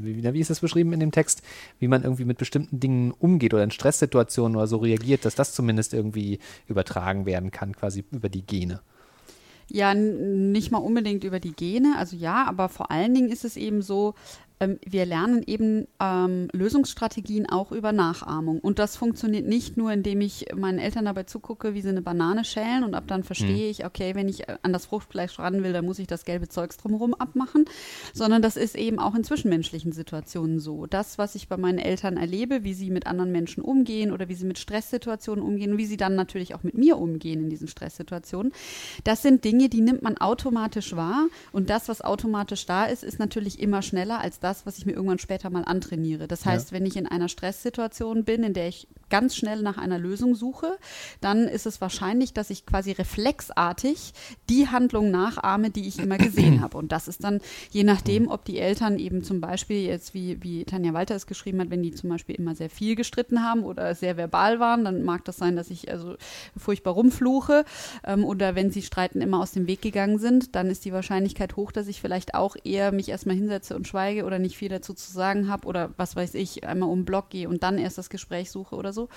wie, 0.00 0.24
wie 0.32 0.40
ist 0.40 0.50
das 0.50 0.60
beschrieben 0.60 0.92
in 0.92 1.00
dem 1.00 1.12
Text, 1.12 1.42
wie 1.78 1.88
man 1.88 2.02
irgendwie 2.02 2.24
mit 2.24 2.38
bestimmten 2.38 2.80
Dingen 2.80 3.12
umgeht 3.12 3.52
oder 3.52 3.64
in 3.64 3.70
Stresssituationen 3.70 4.56
oder 4.56 4.66
so 4.66 4.78
reagiert, 4.78 5.24
dass 5.24 5.34
das 5.34 5.54
zumindest 5.54 5.92
irgendwie 5.92 6.38
übertragen 6.66 7.26
werden 7.26 7.50
kann, 7.50 7.76
quasi 7.76 8.04
über 8.10 8.28
die 8.28 8.46
Gene. 8.46 8.80
Ja, 9.68 9.94
nicht 9.94 10.70
mal 10.70 10.78
unbedingt 10.78 11.24
über 11.24 11.40
die 11.40 11.52
Gene, 11.52 11.96
also 11.98 12.16
ja, 12.16 12.46
aber 12.46 12.68
vor 12.68 12.92
allen 12.92 13.14
Dingen 13.14 13.30
ist 13.30 13.44
es 13.44 13.56
eben 13.56 13.82
so, 13.82 14.14
ähm, 14.58 14.78
wir 14.86 15.04
lernen 15.04 15.42
eben 15.46 15.86
ähm, 16.00 16.48
Lösungsstrategien 16.52 17.48
auch 17.48 17.72
über 17.72 17.92
Nachahmung. 17.92 18.58
Und 18.60 18.78
das 18.78 18.96
funktioniert 18.96 19.46
nicht 19.46 19.76
nur, 19.76 19.92
indem 19.92 20.20
ich 20.22 20.46
meinen 20.54 20.78
Eltern 20.78 21.04
dabei 21.04 21.24
zugucke, 21.24 21.74
wie 21.74 21.82
sie 21.82 21.90
eine 21.90 22.02
Banane 22.02 22.44
schälen 22.44 22.84
und 22.84 22.94
ab 22.94 23.04
dann 23.06 23.22
verstehe 23.22 23.66
mhm. 23.66 23.70
ich, 23.70 23.84
okay, 23.84 24.14
wenn 24.14 24.28
ich 24.28 24.48
an 24.48 24.72
das 24.72 24.86
Fruchtfleisch 24.86 25.38
ran 25.38 25.62
will, 25.62 25.72
dann 25.72 25.84
muss 25.84 25.98
ich 25.98 26.06
das 26.06 26.24
gelbe 26.24 26.48
Zeugs 26.48 26.78
drumherum 26.78 27.12
abmachen, 27.14 27.66
sondern 28.14 28.40
das 28.40 28.56
ist 28.56 28.76
eben 28.76 28.98
auch 28.98 29.14
in 29.14 29.24
zwischenmenschlichen 29.24 29.92
Situationen 29.92 30.58
so. 30.58 30.86
Das, 30.86 31.18
was 31.18 31.34
ich 31.34 31.48
bei 31.48 31.56
meinen 31.56 31.78
Eltern 31.78 32.16
erlebe, 32.16 32.64
wie 32.64 32.74
sie 32.74 32.90
mit 32.90 33.06
anderen 33.06 33.32
Menschen 33.32 33.62
umgehen 33.62 34.10
oder 34.10 34.28
wie 34.28 34.34
sie 34.34 34.46
mit 34.46 34.58
Stresssituationen 34.58 35.44
umgehen 35.44 35.72
und 35.72 35.78
wie 35.78 35.86
sie 35.86 35.98
dann 35.98 36.14
natürlich 36.14 36.54
auch 36.54 36.62
mit 36.62 36.78
mir 36.78 36.96
umgehen 36.96 37.44
in 37.44 37.50
diesen 37.50 37.68
Stresssituationen, 37.68 38.52
das 39.04 39.20
sind 39.20 39.44
Dinge, 39.44 39.68
die 39.68 39.82
nimmt 39.82 40.02
man 40.02 40.16
automatisch 40.16 40.96
wahr 40.96 41.26
und 41.52 41.68
das, 41.68 41.88
was 41.88 42.00
automatisch 42.00 42.64
da 42.64 42.86
ist, 42.86 43.04
ist 43.04 43.18
natürlich 43.18 43.60
immer 43.60 43.82
schneller 43.82 44.20
als 44.20 44.40
das, 44.40 44.45
das, 44.46 44.64
was 44.64 44.78
ich 44.78 44.86
mir 44.86 44.92
irgendwann 44.92 45.18
später 45.18 45.50
mal 45.50 45.64
antrainiere. 45.64 46.28
Das 46.28 46.46
heißt, 46.46 46.70
ja. 46.70 46.76
wenn 46.76 46.86
ich 46.86 46.96
in 46.96 47.08
einer 47.08 47.28
Stresssituation 47.28 48.24
bin, 48.24 48.44
in 48.44 48.54
der 48.54 48.68
ich 48.68 48.86
ganz 49.10 49.34
schnell 49.36 49.62
nach 49.62 49.76
einer 49.76 49.98
Lösung 49.98 50.34
suche, 50.36 50.78
dann 51.20 51.48
ist 51.48 51.66
es 51.66 51.80
wahrscheinlich, 51.80 52.32
dass 52.32 52.50
ich 52.50 52.64
quasi 52.64 52.92
reflexartig 52.92 54.12
die 54.48 54.68
Handlung 54.68 55.10
nachahme, 55.10 55.70
die 55.70 55.88
ich 55.88 55.98
immer 55.98 56.16
gesehen 56.16 56.60
habe. 56.62 56.78
Und 56.78 56.92
das 56.92 57.08
ist 57.08 57.24
dann 57.24 57.40
je 57.70 57.82
nachdem, 57.82 58.28
ob 58.28 58.44
die 58.44 58.58
Eltern 58.58 58.98
eben 58.98 59.24
zum 59.24 59.40
Beispiel 59.40 59.82
jetzt, 59.82 60.14
wie, 60.14 60.42
wie 60.42 60.64
Tanja 60.64 60.92
Walter 60.92 61.16
es 61.16 61.26
geschrieben 61.26 61.60
hat, 61.60 61.70
wenn 61.70 61.82
die 61.82 61.92
zum 61.92 62.10
Beispiel 62.10 62.36
immer 62.36 62.54
sehr 62.54 62.70
viel 62.70 62.94
gestritten 62.94 63.42
haben 63.42 63.64
oder 63.64 63.94
sehr 63.94 64.16
verbal 64.16 64.60
waren, 64.60 64.84
dann 64.84 65.02
mag 65.02 65.24
das 65.24 65.36
sein, 65.38 65.56
dass 65.56 65.70
ich 65.70 65.90
also 65.90 66.14
furchtbar 66.56 66.94
rumfluche. 66.94 67.64
Ähm, 68.04 68.24
oder 68.24 68.54
wenn 68.54 68.70
sie 68.70 68.82
streiten 68.82 69.20
immer 69.20 69.40
aus 69.40 69.52
dem 69.52 69.66
Weg 69.66 69.82
gegangen 69.82 70.18
sind, 70.18 70.54
dann 70.54 70.68
ist 70.68 70.84
die 70.84 70.92
Wahrscheinlichkeit 70.92 71.56
hoch, 71.56 71.72
dass 71.72 71.88
ich 71.88 72.00
vielleicht 72.00 72.34
auch 72.34 72.56
eher 72.62 72.92
mich 72.92 73.08
erstmal 73.08 73.36
hinsetze 73.36 73.74
und 73.74 73.88
schweige 73.88 74.24
oder 74.24 74.35
nicht 74.38 74.56
viel 74.56 74.68
dazu 74.68 74.94
zu 74.94 75.10
sagen 75.12 75.48
habe 75.48 75.66
oder 75.66 75.90
was 75.96 76.16
weiß 76.16 76.34
ich, 76.34 76.64
einmal 76.64 76.88
um 76.88 77.00
den 77.00 77.04
Block 77.04 77.30
gehe 77.30 77.48
und 77.48 77.62
dann 77.62 77.78
erst 77.78 77.98
das 77.98 78.10
Gespräch 78.10 78.50
suche 78.50 78.76
oder 78.76 78.92
so. 78.92 79.08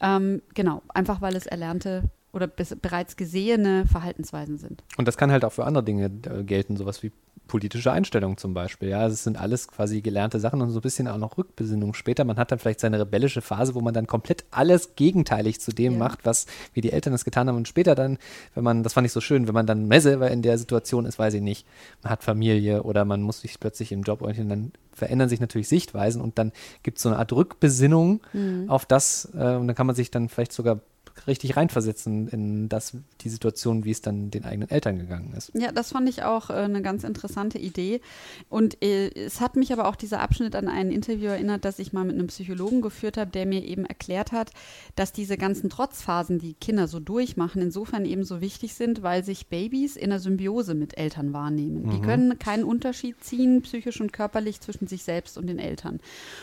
Ähm, 0.00 0.42
genau, 0.54 0.82
einfach 0.88 1.20
weil 1.20 1.36
es 1.36 1.46
erlernte 1.46 2.04
oder 2.32 2.46
bereits 2.46 3.16
gesehene 3.16 3.86
Verhaltensweisen 3.86 4.58
sind. 4.58 4.84
Und 4.96 5.08
das 5.08 5.16
kann 5.16 5.32
halt 5.32 5.44
auch 5.44 5.52
für 5.52 5.64
andere 5.64 5.84
Dinge 5.84 6.06
äh, 6.06 6.44
gelten, 6.44 6.76
sowas 6.76 7.02
wie 7.02 7.12
politische 7.50 7.90
Einstellung 7.90 8.36
zum 8.36 8.54
Beispiel. 8.54 8.90
Ja, 8.90 9.00
also 9.00 9.14
es 9.14 9.24
sind 9.24 9.36
alles 9.36 9.66
quasi 9.66 10.02
gelernte 10.02 10.38
Sachen 10.38 10.62
und 10.62 10.70
so 10.70 10.78
ein 10.78 10.82
bisschen 10.82 11.08
auch 11.08 11.18
noch 11.18 11.36
Rückbesinnung 11.36 11.94
später. 11.94 12.24
Man 12.24 12.36
hat 12.36 12.52
dann 12.52 12.60
vielleicht 12.60 12.78
seine 12.78 13.00
rebellische 13.00 13.42
Phase, 13.42 13.74
wo 13.74 13.80
man 13.80 13.92
dann 13.92 14.06
komplett 14.06 14.44
alles 14.52 14.94
gegenteilig 14.94 15.60
zu 15.60 15.72
dem 15.72 15.94
ja. 15.94 15.98
macht, 15.98 16.24
was 16.24 16.46
wie 16.74 16.80
die 16.80 16.92
Eltern 16.92 17.12
es 17.12 17.24
getan 17.24 17.48
haben. 17.48 17.56
Und 17.56 17.66
später 17.66 17.96
dann, 17.96 18.18
wenn 18.54 18.62
man, 18.62 18.84
das 18.84 18.92
fand 18.92 19.04
ich 19.04 19.12
so 19.12 19.20
schön, 19.20 19.48
wenn 19.48 19.54
man 19.54 19.66
dann 19.66 19.88
Messe 19.88 20.12
in 20.12 20.42
der 20.42 20.58
Situation 20.58 21.06
ist, 21.06 21.18
weiß 21.18 21.34
ich 21.34 21.42
nicht, 21.42 21.66
man 22.04 22.12
hat 22.12 22.22
Familie 22.22 22.84
oder 22.84 23.04
man 23.04 23.20
muss 23.20 23.40
sich 23.40 23.58
plötzlich 23.58 23.90
im 23.90 24.02
Job 24.02 24.22
orientieren, 24.22 24.48
dann 24.48 24.72
verändern 24.92 25.28
sich 25.28 25.40
natürlich 25.40 25.66
Sichtweisen 25.66 26.22
und 26.22 26.38
dann 26.38 26.52
gibt 26.84 26.98
es 26.98 27.02
so 27.02 27.08
eine 27.08 27.18
Art 27.18 27.32
Rückbesinnung 27.32 28.20
mhm. 28.32 28.70
auf 28.70 28.86
das 28.86 29.28
äh, 29.34 29.56
und 29.56 29.66
dann 29.66 29.74
kann 29.74 29.88
man 29.88 29.96
sich 29.96 30.12
dann 30.12 30.28
vielleicht 30.28 30.52
sogar 30.52 30.78
richtig 31.26 31.56
reinversetzen 31.56 32.28
in 32.28 32.68
das, 32.68 32.92
die 33.20 33.28
Situation, 33.28 33.84
wie 33.84 33.90
es 33.90 34.00
dann 34.00 34.30
den 34.30 34.44
eigenen 34.44 34.70
Eltern 34.70 34.98
gegangen 34.98 35.34
ist. 35.36 35.52
Ja, 35.54 35.72
das 35.72 35.92
fand 35.92 36.08
ich 36.08 36.22
auch 36.22 36.50
äh, 36.50 36.54
eine 36.54 36.82
ganz 36.82 37.04
interessante 37.04 37.58
Idee. 37.58 38.00
Und 38.48 38.82
äh, 38.82 39.10
es 39.14 39.40
hat 39.40 39.56
mich 39.56 39.72
aber 39.72 39.86
auch 39.88 39.96
dieser 39.96 40.20
Abschnitt 40.20 40.56
an 40.56 40.68
ein 40.68 40.90
Interview 40.90 41.28
erinnert, 41.28 41.64
das 41.64 41.78
ich 41.78 41.92
mal 41.92 42.04
mit 42.04 42.16
einem 42.16 42.28
Psychologen 42.28 42.80
geführt 42.80 43.16
habe, 43.16 43.30
der 43.30 43.46
mir 43.46 43.64
eben 43.64 43.84
erklärt 43.84 44.32
hat, 44.32 44.52
dass 44.96 45.12
diese 45.12 45.36
ganzen 45.36 45.70
Trotzphasen, 45.70 46.38
die 46.38 46.54
Kinder 46.54 46.88
so 46.88 47.00
durchmachen, 47.00 47.62
insofern 47.62 48.04
eben 48.04 48.24
so 48.24 48.40
wichtig 48.40 48.74
sind, 48.74 49.02
weil 49.02 49.24
sich 49.24 49.48
Babys 49.48 49.96
in 49.96 50.10
der 50.10 50.18
Symbiose 50.18 50.74
mit 50.74 50.98
Eltern 50.98 51.32
wahrnehmen. 51.32 51.84
Mhm. 51.84 51.90
Die 51.90 52.00
können 52.00 52.38
keinen 52.38 52.64
Unterschied 52.64 53.22
ziehen, 53.22 53.62
psychisch 53.62 54.00
und 54.00 54.12
körperlich, 54.12 54.60
zwischen 54.60 54.86
sich 54.86 55.02
selbst 55.02 55.38
und 55.38 55.46
den 55.46 55.58
Eltern. 55.58 56.00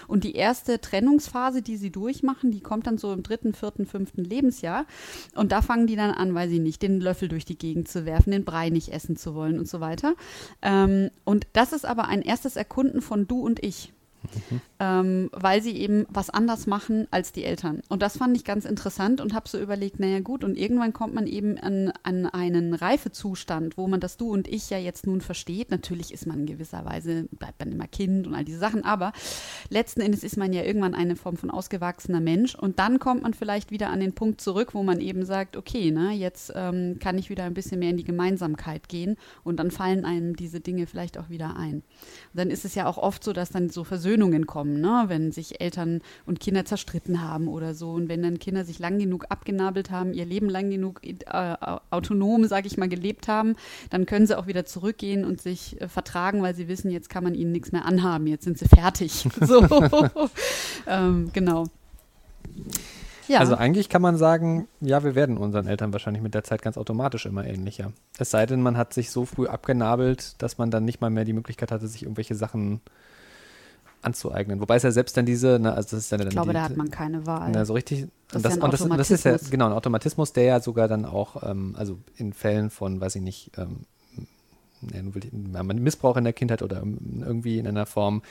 Und 0.08 0.24
die 0.24 0.36
erste 0.36 0.80
Trennungsphase, 0.80 1.62
die 1.62 1.78
sie 1.78 1.90
durchmachen, 1.90 2.52
die 2.52 2.62
kommt 2.62 2.88
dann 2.88 2.98
so 2.98 3.14
im 3.14 3.24
dritten, 3.24 3.54
vierten, 3.54 3.86
fünften 3.86 4.24
Lebensjahr 4.24 4.67
ja. 4.68 4.86
Und 5.34 5.52
da 5.52 5.62
fangen 5.62 5.88
die 5.88 5.96
dann 5.96 6.12
an, 6.12 6.34
weiß 6.36 6.52
ich 6.52 6.60
nicht, 6.60 6.82
den 6.82 7.00
Löffel 7.00 7.30
durch 7.30 7.46
die 7.46 7.58
Gegend 7.58 7.88
zu 7.88 8.06
werfen, 8.06 8.32
den 8.32 8.44
Brei 8.44 8.70
nicht 8.70 8.90
essen 8.90 9.16
zu 9.16 9.34
wollen 9.34 9.58
und 9.58 9.68
so 9.68 9.80
weiter. 9.80 10.16
Ähm, 10.62 11.10
und 11.24 11.48
das 11.54 11.74
ist 11.74 11.86
aber 11.86 12.08
ein 12.08 12.22
erstes 12.22 12.56
Erkunden 12.58 13.02
von 13.02 13.28
du 13.28 13.40
und 13.40 13.64
ich 13.64 13.94
mhm. 14.50 14.62
ähm, 14.80 15.30
weil 15.32 15.62
sie 15.62 15.78
eben 15.78 16.06
was 16.10 16.30
anders 16.30 16.68
machen 16.68 17.08
als 17.12 17.32
die 17.32 17.44
Eltern. 17.44 17.82
Und 17.90 18.02
das 18.02 18.18
fand 18.18 18.36
ich 18.36 18.44
ganz 18.44 18.66
interessant 18.66 19.22
und 19.22 19.34
habe 19.34 19.50
so 19.50 19.60
überlegt, 19.60 20.00
naja 20.00 20.20
gut, 20.20 20.44
und 20.44 20.58
irgendwann 20.58 20.94
kommt 20.94 21.14
man 21.14 21.28
eben 21.28 21.58
an, 21.58 21.92
an 22.04 22.26
einen 22.26 22.74
Reifezustand, 22.74 23.78
wo 23.78 23.88
man 23.88 24.00
das 24.00 24.18
Du 24.18 24.32
und 24.32 24.48
Ich 24.48 24.70
ja 24.70 24.78
jetzt 24.78 25.08
nun 25.08 25.22
versteht. 25.22 25.72
Natürlich 25.72 26.14
ist 26.14 26.28
man 26.28 26.42
in 26.42 26.46
gewisser 26.46 26.86
Weise, 26.86 27.28
bleibt 27.32 27.60
man 27.60 27.72
immer 27.72 27.88
Kind 27.88 28.28
und 28.28 28.36
all 28.36 28.46
diese 28.46 28.60
Sachen, 28.60 28.84
aber 28.84 29.14
letzten 29.70 30.02
Endes 30.02 30.24
ist 30.24 30.38
man 30.38 30.54
ja 30.54 30.64
irgendwann 30.64 30.94
eine 30.94 31.16
Form 31.16 31.38
von 31.38 31.52
ausgewachsener 31.52 32.20
Mensch 32.20 32.56
und 32.56 32.80
dann 32.80 33.00
kommt 33.00 33.24
man 33.24 33.34
vielleicht 33.34 33.72
wieder 33.72 33.90
an 33.90 34.00
den 34.00 34.14
Punkt 34.14 34.42
zurück, 34.42 34.74
wo 34.74 34.84
man 34.84 35.00
eben 35.00 35.26
sagt, 35.26 35.58
okay, 35.58 35.92
ne, 35.92 36.12
jetzt 36.12 36.52
ähm, 36.56 36.98
kann 37.00 37.18
ich 37.18 37.30
wieder 37.30 37.44
ein 37.44 37.54
bisschen 37.54 37.80
mehr 37.80 37.90
in 37.90 37.98
die 37.98 38.04
Gemeinsamkeit 38.04 38.90
gehen 38.90 39.18
und 39.44 39.58
dann 39.58 39.72
fallen 39.72 40.06
einem 40.06 40.36
diese 40.36 40.60
Dinge 40.60 40.88
vielleicht 40.88 41.18
auch 41.18 41.30
wieder 41.30 41.56
ein. 41.56 41.76
Und 41.76 41.84
dann 42.34 42.50
ist 42.50 42.66
es 42.66 42.76
ja 42.76 42.88
auch 42.88 42.98
oft 42.98 43.24
so, 43.24 43.34
dass 43.34 43.50
dann 43.50 43.70
so 43.70 43.84
Versöhnungen 43.84 44.17
kommen 44.18 44.68
kommen, 44.68 44.82
ne? 44.82 45.06
wenn 45.08 45.32
sich 45.32 45.62
Eltern 45.62 46.02
und 46.26 46.40
Kinder 46.40 46.66
zerstritten 46.66 47.22
haben 47.22 47.48
oder 47.48 47.74
so. 47.74 47.92
Und 47.92 48.10
wenn 48.10 48.24
dann 48.24 48.40
Kinder 48.40 48.66
sich 48.66 48.80
lang 48.80 48.98
genug 48.98 49.26
abgenabelt 49.30 49.92
haben, 49.92 50.14
ihr 50.14 50.26
Leben 50.26 50.50
lang 50.50 50.70
genug 50.70 51.02
äh, 51.04 51.14
autonom, 51.92 52.46
sage 52.46 52.68
ich 52.68 52.78
mal, 52.78 52.90
gelebt 52.90 53.28
haben, 53.28 53.56
dann 53.90 54.06
können 54.06 54.26
sie 54.26 54.38
auch 54.38 54.48
wieder 54.48 54.66
zurückgehen 54.66 55.26
und 55.26 55.42
sich 55.42 55.80
äh, 55.80 55.88
vertragen, 55.88 56.42
weil 56.42 56.56
sie 56.56 56.68
wissen, 56.68 56.90
jetzt 56.90 57.10
kann 57.10 57.24
man 57.24 57.36
ihnen 57.36 57.52
nichts 57.52 57.72
mehr 57.72 57.86
anhaben, 57.86 58.28
jetzt 58.28 58.46
sind 58.46 58.58
sie 58.58 58.68
fertig. 58.68 59.28
so, 59.42 59.68
ähm, 60.88 61.30
genau. 61.34 61.66
Ja. 63.28 63.40
Also 63.40 63.56
eigentlich 63.56 63.90
kann 63.90 64.02
man 64.02 64.18
sagen, 64.18 64.68
ja, 64.80 65.04
wir 65.04 65.14
werden 65.14 65.38
unseren 65.38 65.68
Eltern 65.68 65.92
wahrscheinlich 65.92 66.24
mit 66.24 66.34
der 66.34 66.46
Zeit 66.46 66.62
ganz 66.62 66.78
automatisch 66.78 67.26
immer 67.26 67.46
ähnlicher. 67.46 67.92
Es 68.18 68.32
sei 68.32 68.46
denn, 68.46 68.62
man 68.62 68.78
hat 68.78 68.94
sich 68.94 69.12
so 69.12 69.26
früh 69.26 69.48
abgenabelt, 69.48 70.42
dass 70.42 70.58
man 70.58 70.72
dann 70.72 70.86
nicht 70.86 71.02
mal 71.02 71.10
mehr 71.10 71.26
die 71.26 71.34
Möglichkeit 71.34 71.72
hatte, 71.72 71.88
sich 71.88 72.04
irgendwelche 72.04 72.36
Sachen 72.36 72.80
anzueignen. 74.08 74.60
Wobei 74.60 74.78
es 74.78 74.84
ja 74.84 74.92
selbst 74.92 75.16
dann 75.18 75.26
diese, 75.26 75.60
ne, 75.60 75.74
also 75.74 75.92
das 75.92 76.00
ist 76.06 76.12
dann, 76.12 76.22
ich 76.22 76.30
glaube, 76.30 76.50
die, 76.50 76.54
da 76.54 76.64
hat 76.64 76.78
man 76.78 76.90
keine 76.90 77.26
Wahl. 77.26 77.52
Na, 77.52 77.66
so 77.66 77.74
richtig. 77.74 78.08
Das, 78.30 78.42
das, 78.42 78.56
ja 78.56 78.64
und 78.64 78.74
das, 78.74 78.88
das, 78.88 79.12
ist 79.12 79.24
ja 79.24 79.38
genau 79.50 79.68
ein 79.68 79.74
Automatismus, 79.74 80.34
der 80.34 80.44
ja 80.44 80.60
sogar 80.60 80.88
dann 80.88 81.06
auch, 81.06 81.44
ähm, 81.44 81.76
also 81.78 82.00
in 82.16 82.34
Fällen 82.34 82.70
von, 82.70 83.00
weiß 83.00 83.16
ich 83.16 83.22
nicht, 83.22 83.52
ähm, 83.58 83.86
Missbrauch 84.82 86.18
in 86.18 86.24
der 86.24 86.34
Kindheit 86.34 86.62
oder 86.62 86.84
irgendwie 86.84 87.58
in 87.58 87.68
einer 87.68 87.86
Form 87.86 88.22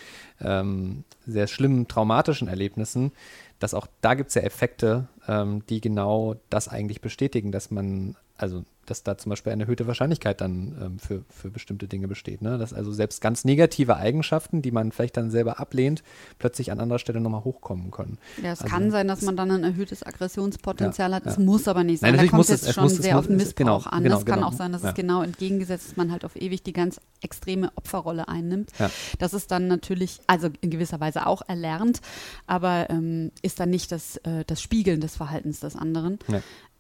ähm, 0.40 1.04
sehr 1.26 1.46
schlimmen 1.46 1.88
traumatischen 1.88 2.48
Erlebnissen, 2.48 3.12
dass 3.58 3.74
auch 3.74 3.86
da 4.00 4.14
gibt 4.14 4.28
es 4.28 4.34
ja 4.34 4.42
Effekte, 4.42 5.08
ähm, 5.26 5.62
die 5.68 5.80
genau 5.80 6.36
das 6.50 6.68
eigentlich 6.68 7.00
bestätigen, 7.00 7.52
dass 7.52 7.70
man, 7.70 8.16
also 8.36 8.64
dass 8.86 9.02
da 9.02 9.18
zum 9.18 9.30
Beispiel 9.30 9.52
eine 9.52 9.64
erhöhte 9.64 9.86
Wahrscheinlichkeit 9.86 10.40
dann 10.40 10.76
ähm, 10.80 10.98
für, 10.98 11.24
für 11.28 11.50
bestimmte 11.50 11.88
Dinge 11.88 12.08
besteht. 12.08 12.42
Ne? 12.42 12.58
Dass 12.58 12.72
also 12.72 12.92
selbst 12.92 13.20
ganz 13.20 13.44
negative 13.44 13.96
Eigenschaften, 13.96 14.62
die 14.62 14.70
man 14.70 14.92
vielleicht 14.92 15.16
dann 15.16 15.30
selber 15.30 15.60
ablehnt, 15.60 16.02
plötzlich 16.38 16.70
an 16.72 16.80
anderer 16.80 16.98
Stelle 16.98 17.20
nochmal 17.20 17.44
hochkommen 17.44 17.90
können. 17.90 18.18
Ja, 18.42 18.52
es 18.52 18.62
also, 18.62 18.74
kann 18.74 18.90
sein, 18.90 19.08
dass 19.08 19.22
man 19.22 19.36
dann 19.36 19.50
ein 19.50 19.64
erhöhtes 19.64 20.04
Aggressionspotenzial 20.04 21.10
ja, 21.10 21.16
hat. 21.16 21.26
Es 21.26 21.36
ja. 21.36 21.42
muss 21.42 21.68
aber 21.68 21.84
nicht 21.84 22.00
sein. 22.00 22.14
Nein, 22.14 22.26
da 22.26 22.30
kommt 22.30 22.44
es, 22.44 22.48
jetzt 22.48 22.74
schon 22.74 22.84
muss, 22.84 22.96
sehr 22.96 23.18
auf 23.18 23.26
den 23.26 23.36
Missbrauch 23.36 23.84
genau, 23.84 23.96
an. 23.96 24.02
Genau, 24.02 24.16
das 24.16 24.24
kann 24.24 24.36
genau. 24.36 24.48
auch 24.48 24.52
sein, 24.52 24.72
dass 24.72 24.82
ja. 24.82 24.90
es 24.90 24.94
genau 24.94 25.22
entgegengesetzt 25.22 25.88
ist, 25.88 25.96
man 25.96 26.12
halt 26.12 26.24
auf 26.24 26.36
ewig 26.36 26.62
die 26.62 26.72
ganz 26.72 27.00
extreme 27.22 27.72
Opferrolle 27.74 28.28
einnimmt. 28.28 28.70
Das 29.18 29.34
ist 29.34 29.50
dann 29.50 29.68
natürlich, 29.68 30.20
also 30.26 30.48
in 30.60 30.70
gewisser 30.70 31.00
Weise 31.00 31.26
auch 31.26 31.42
erlernt, 31.46 32.00
aber 32.46 32.88
ähm, 32.90 33.32
ist 33.42 33.60
dann 33.60 33.70
nicht 33.70 33.90
das, 33.92 34.16
äh, 34.18 34.44
das 34.46 34.60
Spiegeln 34.60 35.00
des 35.00 35.16
Verhaltens 35.16 35.60
des 35.60 35.76
anderen. 35.76 36.18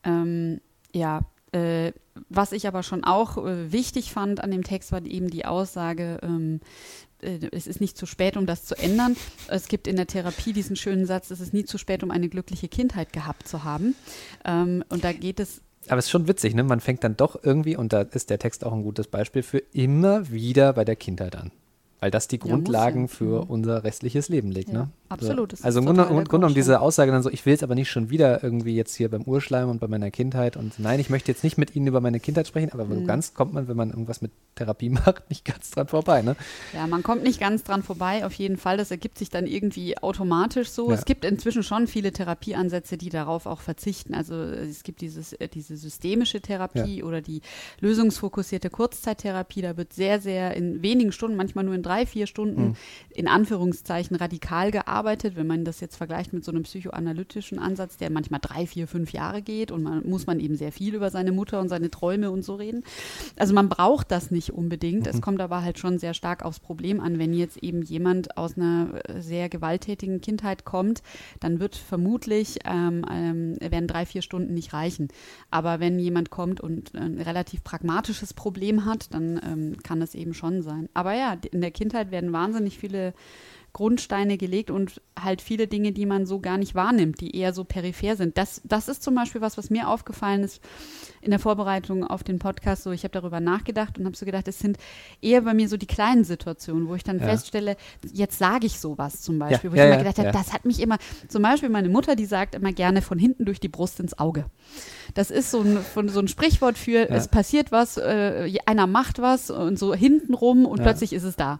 Ähm, 0.04 0.60
ja, 0.92 1.20
äh, 1.52 1.92
was 2.28 2.52
ich 2.52 2.66
aber 2.66 2.82
schon 2.82 3.04
auch 3.04 3.36
äh, 3.44 3.72
wichtig 3.72 4.12
fand 4.12 4.42
an 4.42 4.50
dem 4.50 4.64
Text, 4.64 4.92
war 4.92 5.04
eben 5.04 5.28
die 5.30 5.44
Aussage, 5.44 6.18
ähm, 6.22 6.60
äh, 7.22 7.38
es 7.52 7.66
ist 7.66 7.80
nicht 7.80 7.96
zu 7.96 8.06
spät, 8.06 8.36
um 8.36 8.46
das 8.46 8.64
zu 8.64 8.74
ändern. 8.76 9.16
Es 9.48 9.68
gibt 9.68 9.86
in 9.86 9.96
der 9.96 10.06
Therapie 10.06 10.52
diesen 10.52 10.76
schönen 10.76 11.06
Satz, 11.06 11.30
es 11.30 11.40
ist 11.40 11.54
nie 11.54 11.64
zu 11.64 11.78
spät, 11.78 12.02
um 12.02 12.10
eine 12.10 12.28
glückliche 12.28 12.68
Kindheit 12.68 13.12
gehabt 13.12 13.46
zu 13.48 13.64
haben. 13.64 13.94
Ähm, 14.44 14.84
und 14.88 15.04
da 15.04 15.12
geht 15.12 15.40
es 15.40 15.60
aber 15.88 15.98
es 15.98 16.06
ist 16.06 16.10
schon 16.10 16.26
witzig, 16.26 16.52
ne? 16.56 16.64
Man 16.64 16.80
fängt 16.80 17.04
dann 17.04 17.16
doch 17.16 17.38
irgendwie, 17.44 17.76
und 17.76 17.92
da 17.92 18.00
ist 18.00 18.30
der 18.30 18.40
Text 18.40 18.64
auch 18.64 18.72
ein 18.72 18.82
gutes 18.82 19.06
Beispiel 19.06 19.44
für, 19.44 19.58
immer 19.72 20.32
wieder 20.32 20.72
bei 20.72 20.84
der 20.84 20.96
Kindheit 20.96 21.36
an. 21.36 21.52
Weil 22.00 22.10
das 22.10 22.26
die 22.26 22.40
Grundlagen 22.40 23.02
ja. 23.02 23.06
für 23.06 23.44
Mhm. 23.44 23.50
unser 23.50 23.84
restliches 23.84 24.28
Leben 24.28 24.50
legt, 24.50 24.70
Ja, 24.70 24.80
ne? 24.80 24.88
Absolut. 25.08 25.52
Das 25.52 25.60
So. 25.60 25.64
Also 25.64 25.80
im 25.80 25.86
Grunde, 25.86 26.46
um 26.46 26.54
diese. 26.54 26.80
Aussage 26.80 27.10
dann 27.12 27.22
so, 27.22 27.30
ich 27.30 27.44
will 27.46 27.54
es 27.54 27.62
aber 27.62 27.74
nicht 27.74 27.90
schon 27.90 28.10
wieder 28.10 28.42
irgendwie 28.42 28.74
jetzt 28.76 28.94
hier 28.94 29.10
beim 29.10 29.22
Urschleim 29.22 29.68
und 29.70 29.80
bei 29.80 29.88
meiner 29.88 30.10
Kindheit 30.10 30.56
und 30.56 30.78
nein, 30.78 31.00
ich 31.00 31.10
möchte 31.10 31.30
jetzt 31.32 31.42
nicht 31.44 31.58
mit 31.58 31.74
Ihnen 31.74 31.86
über 31.86 32.00
meine 32.00 32.20
Kindheit 32.20 32.46
sprechen, 32.48 32.70
aber 32.72 32.84
Mhm. 32.84 33.06
ganz 33.06 33.34
kommt 33.34 33.52
man, 33.54 33.68
wenn 33.68 33.76
man 33.76 33.90
irgendwas 33.90 34.20
mit 34.22 34.30
Therapie 34.54 34.88
macht, 34.90 35.28
nicht 35.30 35.44
ganz 35.44 35.70
dran 35.70 35.88
vorbei, 35.88 36.22
ne? 36.22 36.36
Ja, 36.74 36.86
man 36.86 37.02
kommt 37.02 37.22
nicht 37.22 37.40
ganz 37.40 37.62
dran 37.64 37.82
vorbei, 37.82 38.24
auf 38.26 38.32
jeden 38.34 38.56
Fall. 38.56 38.76
Das 38.76 38.90
ergibt 38.90 39.18
sich 39.18 39.30
dann 39.30 39.46
irgendwie 39.46 39.96
automatisch 39.98 40.68
so. 40.70 40.88
Ja. 40.90 40.94
Es 40.96 41.04
gibt 41.04 41.24
inzwischen 41.24 41.62
schon 41.62 41.86
viele 41.86 42.12
Therapieansätze, 42.12 42.96
die 42.96 43.08
darauf 43.08 43.46
auch 43.46 43.60
verzichten. 43.60 44.14
Also 44.14 44.34
äh, 44.34 44.64
es 44.68 44.82
gibt 44.82 45.00
dieses, 45.00 45.32
äh, 45.34 45.48
diese 45.48 45.76
systemische 45.76 46.40
Therapie 46.40 47.02
oder 47.02 47.20
die 47.20 47.40
lösungsfokussierte 47.80 48.70
Kurzzeittherapie. 48.70 49.62
Da 49.62 49.76
wird 49.76 49.92
sehr, 49.92 50.20
sehr 50.20 50.54
in 50.56 50.82
wenigen 50.82 51.12
Stunden, 51.12 51.36
manchmal 51.36 51.64
nur 51.64 51.74
in 51.74 51.82
drei, 51.82 52.04
vier 52.06 52.26
Stunden, 52.26 52.62
Mhm. 52.68 52.76
in 53.10 53.28
Anführungszeichen 53.28 54.16
radikal 54.16 54.70
gearbeitet. 54.70 54.95
Wenn 55.04 55.46
man 55.46 55.64
das 55.64 55.80
jetzt 55.80 55.96
vergleicht 55.96 56.32
mit 56.32 56.44
so 56.44 56.52
einem 56.52 56.62
psychoanalytischen 56.62 57.58
Ansatz, 57.58 57.96
der 57.96 58.10
manchmal 58.10 58.40
drei, 58.40 58.66
vier, 58.66 58.86
fünf 58.86 59.12
Jahre 59.12 59.42
geht 59.42 59.70
und 59.70 59.82
man 59.82 60.08
muss 60.08 60.26
man 60.26 60.40
eben 60.40 60.56
sehr 60.56 60.72
viel 60.72 60.94
über 60.94 61.10
seine 61.10 61.32
Mutter 61.32 61.60
und 61.60 61.68
seine 61.68 61.90
Träume 61.90 62.30
und 62.30 62.44
so 62.44 62.54
reden. 62.54 62.82
Also 63.36 63.54
man 63.54 63.68
braucht 63.68 64.10
das 64.10 64.30
nicht 64.30 64.50
unbedingt. 64.52 65.06
Es 65.06 65.20
kommt 65.20 65.40
aber 65.40 65.62
halt 65.62 65.78
schon 65.78 65.98
sehr 65.98 66.14
stark 66.14 66.44
aufs 66.44 66.60
Problem 66.60 67.00
an. 67.00 67.18
Wenn 67.18 67.34
jetzt 67.34 67.58
eben 67.58 67.82
jemand 67.82 68.36
aus 68.36 68.56
einer 68.56 69.00
äh, 69.08 69.20
sehr 69.20 69.48
gewalttätigen 69.48 70.20
Kindheit 70.20 70.64
kommt, 70.64 71.02
dann 71.40 71.60
wird 71.60 71.76
vermutlich 71.76 72.58
ähm, 72.64 73.04
ähm, 73.10 73.56
werden 73.60 73.86
drei, 73.86 74.06
vier 74.06 74.22
Stunden 74.22 74.54
nicht 74.54 74.72
reichen. 74.72 75.08
Aber 75.50 75.80
wenn 75.80 75.98
jemand 75.98 76.30
kommt 76.30 76.60
und 76.60 76.94
ein 76.94 77.20
relativ 77.20 77.62
pragmatisches 77.64 78.34
Problem 78.34 78.84
hat, 78.84 79.12
dann 79.12 79.40
ähm, 79.44 79.76
kann 79.82 80.00
das 80.00 80.14
eben 80.14 80.34
schon 80.34 80.62
sein. 80.62 80.88
Aber 80.94 81.14
ja, 81.14 81.36
in 81.50 81.60
der 81.60 81.70
Kindheit 81.70 82.10
werden 82.10 82.32
wahnsinnig 82.32 82.78
viele 82.78 83.14
Grundsteine 83.76 84.38
gelegt 84.38 84.70
und 84.70 85.02
halt 85.22 85.42
viele 85.42 85.66
Dinge, 85.66 85.92
die 85.92 86.06
man 86.06 86.24
so 86.24 86.40
gar 86.40 86.56
nicht 86.56 86.74
wahrnimmt, 86.74 87.20
die 87.20 87.36
eher 87.36 87.52
so 87.52 87.62
peripher 87.62 88.16
sind. 88.16 88.38
Das, 88.38 88.62
das 88.64 88.88
ist 88.88 89.02
zum 89.02 89.14
Beispiel 89.14 89.42
was, 89.42 89.58
was 89.58 89.68
mir 89.68 89.88
aufgefallen 89.90 90.42
ist 90.44 90.62
in 91.20 91.28
der 91.30 91.38
Vorbereitung 91.38 92.02
auf 92.02 92.24
den 92.24 92.38
Podcast. 92.38 92.84
So, 92.84 92.92
ich 92.92 93.04
habe 93.04 93.12
darüber 93.12 93.38
nachgedacht 93.38 93.98
und 93.98 94.06
habe 94.06 94.16
so 94.16 94.24
gedacht, 94.24 94.48
es 94.48 94.60
sind 94.60 94.78
eher 95.20 95.42
bei 95.42 95.52
mir 95.52 95.68
so 95.68 95.76
die 95.76 95.86
kleinen 95.86 96.24
Situationen, 96.24 96.88
wo 96.88 96.94
ich 96.94 97.04
dann 97.04 97.18
Ja. 97.18 97.26
feststelle, 97.26 97.76
jetzt 98.14 98.38
sage 98.38 98.64
ich 98.64 98.80
sowas 98.80 99.20
zum 99.20 99.38
Beispiel, 99.38 99.70
wo 99.70 99.74
ja, 99.74 99.82
ich 99.84 99.88
immer 99.88 99.98
gedacht 99.98 100.18
habe, 100.20 100.30
das 100.30 100.54
hat 100.54 100.64
mich 100.64 100.80
immer, 100.80 100.96
zum 101.28 101.42
Beispiel 101.42 101.68
meine 101.68 101.90
Mutter, 101.90 102.16
die 102.16 102.24
sagt 102.24 102.54
immer 102.54 102.72
gerne 102.72 103.02
von 103.02 103.18
hinten 103.18 103.44
durch 103.44 103.60
die 103.60 103.68
Brust 103.68 104.00
ins 104.00 104.18
Auge. 104.18 104.46
Das 105.12 105.30
ist 105.30 105.50
so 105.50 105.60
ein, 105.60 105.76
von, 105.76 106.08
so 106.08 106.20
ein 106.20 106.28
Sprichwort 106.28 106.78
für, 106.78 107.10
es 107.10 107.28
passiert 107.28 107.72
was, 107.72 107.98
äh, 107.98 108.56
einer 108.64 108.86
macht 108.86 109.18
was 109.20 109.50
und 109.50 109.78
so 109.78 109.94
hintenrum 109.94 110.64
und 110.64 110.80
plötzlich 110.82 111.12
ist 111.12 111.24
es 111.24 111.36
da. 111.36 111.58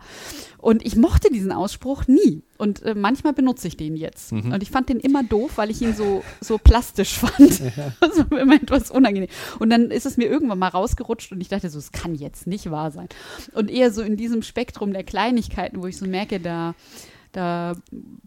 Und 0.66 0.84
ich 0.84 0.96
mochte 0.96 1.30
diesen 1.30 1.52
Ausspruch 1.52 2.08
nie. 2.08 2.42
Und 2.58 2.82
äh, 2.82 2.96
manchmal 2.96 3.32
benutze 3.32 3.68
ich 3.68 3.76
den 3.76 3.94
jetzt. 3.94 4.32
Mhm. 4.32 4.50
Und 4.50 4.64
ich 4.64 4.72
fand 4.72 4.88
den 4.88 4.98
immer 4.98 5.22
doof, 5.22 5.52
weil 5.58 5.70
ich 5.70 5.80
ihn 5.80 5.94
so, 5.94 6.24
so 6.40 6.58
plastisch 6.58 7.18
fand. 7.20 7.62
Das 8.00 8.18
war 8.18 8.26
mir 8.30 8.40
immer 8.40 8.56
etwas 8.56 8.90
unangenehm. 8.90 9.28
Und 9.60 9.70
dann 9.70 9.92
ist 9.92 10.06
es 10.06 10.16
mir 10.16 10.26
irgendwann 10.26 10.58
mal 10.58 10.66
rausgerutscht 10.66 11.30
und 11.30 11.40
ich 11.40 11.46
dachte 11.46 11.70
so, 11.70 11.78
es 11.78 11.92
kann 11.92 12.16
jetzt 12.16 12.48
nicht 12.48 12.68
wahr 12.68 12.90
sein. 12.90 13.08
Und 13.52 13.70
eher 13.70 13.92
so 13.92 14.02
in 14.02 14.16
diesem 14.16 14.42
Spektrum 14.42 14.92
der 14.92 15.04
Kleinigkeiten, 15.04 15.80
wo 15.80 15.86
ich 15.86 15.98
so 15.98 16.04
merke, 16.04 16.40
da, 16.40 16.74
da 17.36 17.74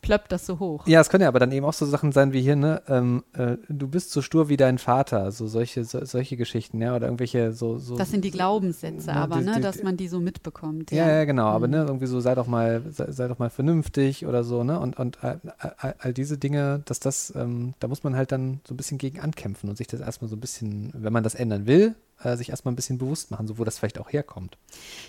plöppt 0.02 0.32
das 0.32 0.45
so 0.45 0.60
hoch. 0.60 0.86
Ja, 0.88 1.02
es 1.02 1.10
können 1.10 1.24
ja 1.24 1.28
aber 1.28 1.39
dann 1.39 1.52
eben 1.52 1.65
auch 1.65 1.74
so 1.74 1.86
Sachen 1.86 2.12
sein 2.12 2.32
wie 2.32 2.41
hier, 2.41 2.56
ne, 2.56 2.82
ähm, 2.88 3.24
äh, 3.34 3.58
du 3.67 3.88
bist 3.88 4.12
so 4.12 4.22
stur 4.22 4.50
wie 4.50 4.58
dein 4.58 4.78
Vater, 4.78 5.32
so 5.32 5.48
solche, 5.48 5.84
so, 5.84 6.06
solche 6.06 6.38
Geschichten, 6.38 6.82
ja, 6.82 6.95
oder 6.95 7.08
irgendwelche 7.08 7.52
so, 7.52 7.78
so 7.80 7.95
Das 7.95 8.12
sind 8.12 8.24
die 8.24 8.32
Glaubenssätze, 8.32 9.12
Ja, 9.12 9.17
aber, 9.24 9.39
die- 9.39 9.45
ne, 9.45 9.56
die- 9.56 9.62
dass 9.62 9.82
man 9.82 9.98
die 9.98 10.08
so 10.08 10.19
mitbekommt. 10.19 10.91
Ja, 10.91 11.10
ja, 11.10 11.26
genau, 11.26 11.48
aber 11.48 11.67
Mhm. 11.67 11.72
ne, 11.74 11.86
irgendwie 11.88 12.06
so 12.06 12.19
sei 12.19 12.36
doch 12.36 12.48
mal, 12.48 12.84
sei, 12.91 13.12
sei 13.12 13.28
doch 13.28 13.39
mal 13.39 13.50
vernünftig 13.50 14.26
oder 14.28 14.43
so, 14.43 14.63
ne? 14.63 14.80
Und, 14.80 15.00
und 15.00 15.24
all, 15.24 15.41
all, 15.80 15.95
all 16.00 16.13
diese 16.13 16.38
Dinge, 16.38 16.82
dass 16.86 17.00
das, 17.00 17.34
ähm, 17.36 17.74
da 17.80 17.88
muss 17.88 18.04
man 18.04 18.15
halt 18.15 18.32
dann 18.32 18.62
so 18.67 18.74
ein 18.74 18.78
bisschen 18.78 18.98
gegen 19.00 19.19
ankämpfen 19.19 19.69
und 19.69 19.76
sich 19.78 19.88
das 19.88 20.02
erstmal 20.02 20.30
so 20.30 20.36
ein 20.36 20.39
bisschen, 20.39 20.91
wenn 20.93 21.12
man 21.13 21.24
das 21.24 21.34
ändern 21.36 21.65
will, 21.65 21.95
äh, 22.23 22.36
sich 22.36 22.49
erstmal 22.49 22.73
ein 22.73 22.75
bisschen 22.75 22.97
bewusst 22.97 23.32
machen, 23.32 23.47
so 23.47 23.58
wo 23.58 23.63
das 23.63 23.79
vielleicht 23.79 23.99
auch 23.99 24.12
herkommt. 24.12 24.58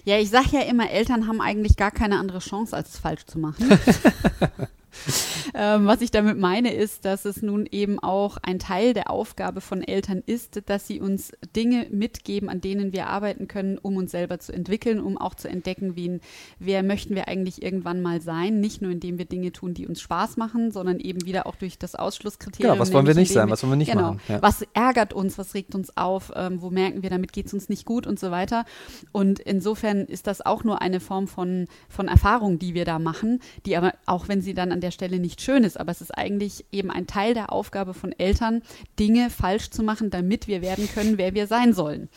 Ja, 0.05 0.18
ich 0.18 0.31
sage 0.31 0.49
ja 0.53 0.61
immer, 0.62 0.90
Eltern 0.90 1.27
haben 1.27 1.40
eigentlich 1.40 1.77
gar 1.77 1.90
keine 1.90 2.18
andere 2.18 2.38
Chance, 2.38 2.77
als 2.77 2.94
es 2.94 2.99
falsch 2.99 3.27
zu 3.27 3.38
machen. 3.38 3.68
ähm, 5.55 5.87
was 5.87 6.00
ich 6.00 6.11
damit 6.11 6.38
meine, 6.38 6.72
ist, 6.74 7.05
dass 7.05 7.24
es 7.24 7.42
nun 7.42 7.66
eben 7.70 7.98
auch 7.98 8.38
ein 8.42 8.59
Teil 8.59 8.94
der 8.94 9.11
Aufgabe 9.11 9.61
von 9.61 9.83
Eltern 9.83 10.22
ist, 10.24 10.62
dass 10.68 10.87
sie 10.87 11.00
uns 11.00 11.33
Dinge 11.55 11.87
mitgeben, 11.90 12.48
an 12.48 12.61
denen 12.61 12.92
wir 12.92 13.07
arbeiten 13.07 13.48
können, 13.48 13.79
um 13.79 13.96
uns 13.96 14.11
selber 14.11 14.38
zu 14.38 14.53
entwickeln, 14.53 15.00
um 15.00 15.18
auch 15.18 15.35
zu 15.35 15.48
entdecken, 15.48 15.96
wen, 15.96 16.20
wer 16.59 16.83
möchten 16.83 17.14
wir 17.14 17.29
eigentlich 17.29 17.62
irgendwann 17.62 18.03
mal 18.03 18.20
sein. 18.20 18.61
Nicht 18.61 18.83
nur, 18.83 18.90
indem 18.90 19.18
wir 19.18 19.24
Dinge 19.24 19.53
tun, 19.53 19.74
die 19.74 19.87
uns 19.87 20.00
Spaß 20.00 20.37
machen, 20.37 20.70
sondern 20.70 20.98
eben 20.98 21.24
wieder 21.24 21.46
auch 21.46 21.57
durch 21.57 21.79
das 21.79 21.94
Ausschlusskriterium. 21.94 22.72
Genau, 22.72 22.81
was 22.81 22.92
wollen 22.92 23.07
wir 23.07 23.14
nicht 23.14 23.33
sein, 23.33 23.50
was 23.50 23.62
wollen 23.62 23.72
wir 23.72 23.76
nicht 23.76 23.92
genau, 23.92 24.14
machen, 24.14 24.20
ja. 24.29 24.42
Was 24.42 24.64
ärgert 24.74 25.12
uns, 25.12 25.38
was 25.38 25.55
regt 25.55 25.74
uns 25.74 25.96
auf, 25.96 26.33
ähm, 26.35 26.61
wo 26.61 26.70
merken 26.70 27.03
wir, 27.03 27.11
damit 27.11 27.33
geht 27.33 27.46
es 27.46 27.55
uns 27.55 27.68
nicht 27.68 27.85
gut 27.85 28.07
und 28.07 28.18
so 28.18 28.31
weiter. 28.31 28.64
Und 29.12 29.40
insofern 29.40 30.05
ist 30.05 30.26
das 30.26 30.44
auch 30.44 30.64
nur 30.64 30.83
eine 30.83 31.00
Form 31.00 31.29
von, 31.29 31.66
von 31.88 32.09
Erfahrung, 32.09 32.59
die 32.59 32.74
wir 32.74 32.85
da 32.85 32.98
machen, 32.98 33.40
die 33.66 33.76
aber, 33.76 33.94
auch 34.07 34.29
wenn 34.29 34.40
sie 34.40 34.55
dann 34.55 34.72
an 34.72 34.80
der 34.81 34.90
Stelle 34.90 35.19
nicht 35.19 35.40
schön 35.40 35.64
ist, 35.64 35.79
aber 35.79 35.93
es 35.93 36.01
ist 36.01 36.16
eigentlich 36.16 36.64
eben 36.73 36.90
ein 36.90 37.07
Teil 37.07 37.35
der 37.35 37.53
Aufgabe 37.53 37.95
von 37.95 38.12
Eltern, 38.12 38.62
Dinge 38.99 39.31
falsch 39.31 39.71
zu 39.71 39.83
machen, 39.83 40.11
damit 40.11 40.49
wir 40.49 40.62
werden 40.62 40.88
können, 40.93 41.19
wer 41.19 41.35
wir 41.35 41.47
sein 41.47 41.73
sollen. 41.73 42.09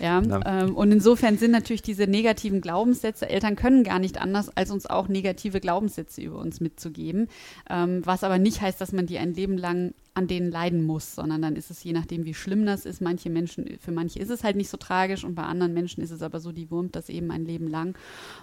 Ja, 0.00 0.22
ähm, 0.44 0.74
und 0.76 0.92
insofern 0.92 1.38
sind 1.38 1.50
natürlich 1.50 1.82
diese 1.82 2.06
negativen 2.06 2.60
Glaubenssätze, 2.60 3.28
Eltern 3.28 3.56
können 3.56 3.84
gar 3.84 3.98
nicht 3.98 4.20
anders, 4.20 4.54
als 4.56 4.70
uns 4.70 4.86
auch 4.86 5.08
negative 5.08 5.60
Glaubenssätze 5.60 6.20
über 6.22 6.38
uns 6.38 6.60
mitzugeben, 6.60 7.28
ähm, 7.70 8.00
was 8.04 8.24
aber 8.24 8.38
nicht 8.38 8.60
heißt, 8.60 8.80
dass 8.80 8.92
man 8.92 9.06
die 9.06 9.18
ein 9.18 9.34
Leben 9.34 9.58
lang 9.58 9.92
an 10.16 10.26
denen 10.26 10.50
leiden 10.50 10.82
muss, 10.82 11.14
sondern 11.14 11.42
dann 11.42 11.56
ist 11.56 11.70
es 11.70 11.84
je 11.84 11.92
nachdem, 11.92 12.24
wie 12.24 12.32
schlimm 12.32 12.64
das 12.64 12.86
ist. 12.86 13.02
Manche 13.02 13.28
Menschen, 13.28 13.76
für 13.78 13.92
manche 13.92 14.18
ist 14.18 14.30
es 14.30 14.44
halt 14.44 14.56
nicht 14.56 14.70
so 14.70 14.78
tragisch 14.78 15.24
und 15.24 15.34
bei 15.34 15.42
anderen 15.42 15.74
Menschen 15.74 16.02
ist 16.02 16.10
es 16.10 16.22
aber 16.22 16.40
so, 16.40 16.52
die 16.52 16.70
wurmt 16.70 16.96
das 16.96 17.10
eben 17.10 17.30
ein 17.30 17.44
Leben 17.44 17.68
lang. 17.68 17.98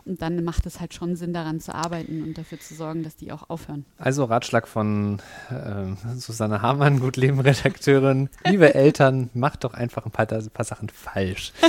Und 0.06 0.22
dann 0.22 0.44
macht 0.44 0.68
es 0.68 0.80
halt 0.80 0.94
schon 0.94 1.16
Sinn, 1.16 1.34
daran 1.34 1.60
zu 1.60 1.74
arbeiten 1.74 2.22
und 2.22 2.38
dafür 2.38 2.60
zu 2.60 2.76
sorgen, 2.76 3.02
dass 3.02 3.16
die 3.16 3.32
auch 3.32 3.50
aufhören. 3.64 3.86
Also 3.98 4.26
Ratschlag 4.26 4.68
von 4.68 5.22
ähm, 5.52 5.98
Susanne 6.18 6.62
Hamann, 6.62 7.00
Gut 7.00 7.18
Leben 7.18 7.40
Redakteurin. 7.40 8.30
Liebe 8.46 8.74
Eltern, 8.74 9.30
macht 9.34 9.64
doch 9.64 9.74
einfach 9.74 10.06
ein 10.06 10.12
paar, 10.12 10.32
ein 10.32 10.50
paar 10.50 10.66
Sachen 10.66 10.90
falsch. 10.90 11.54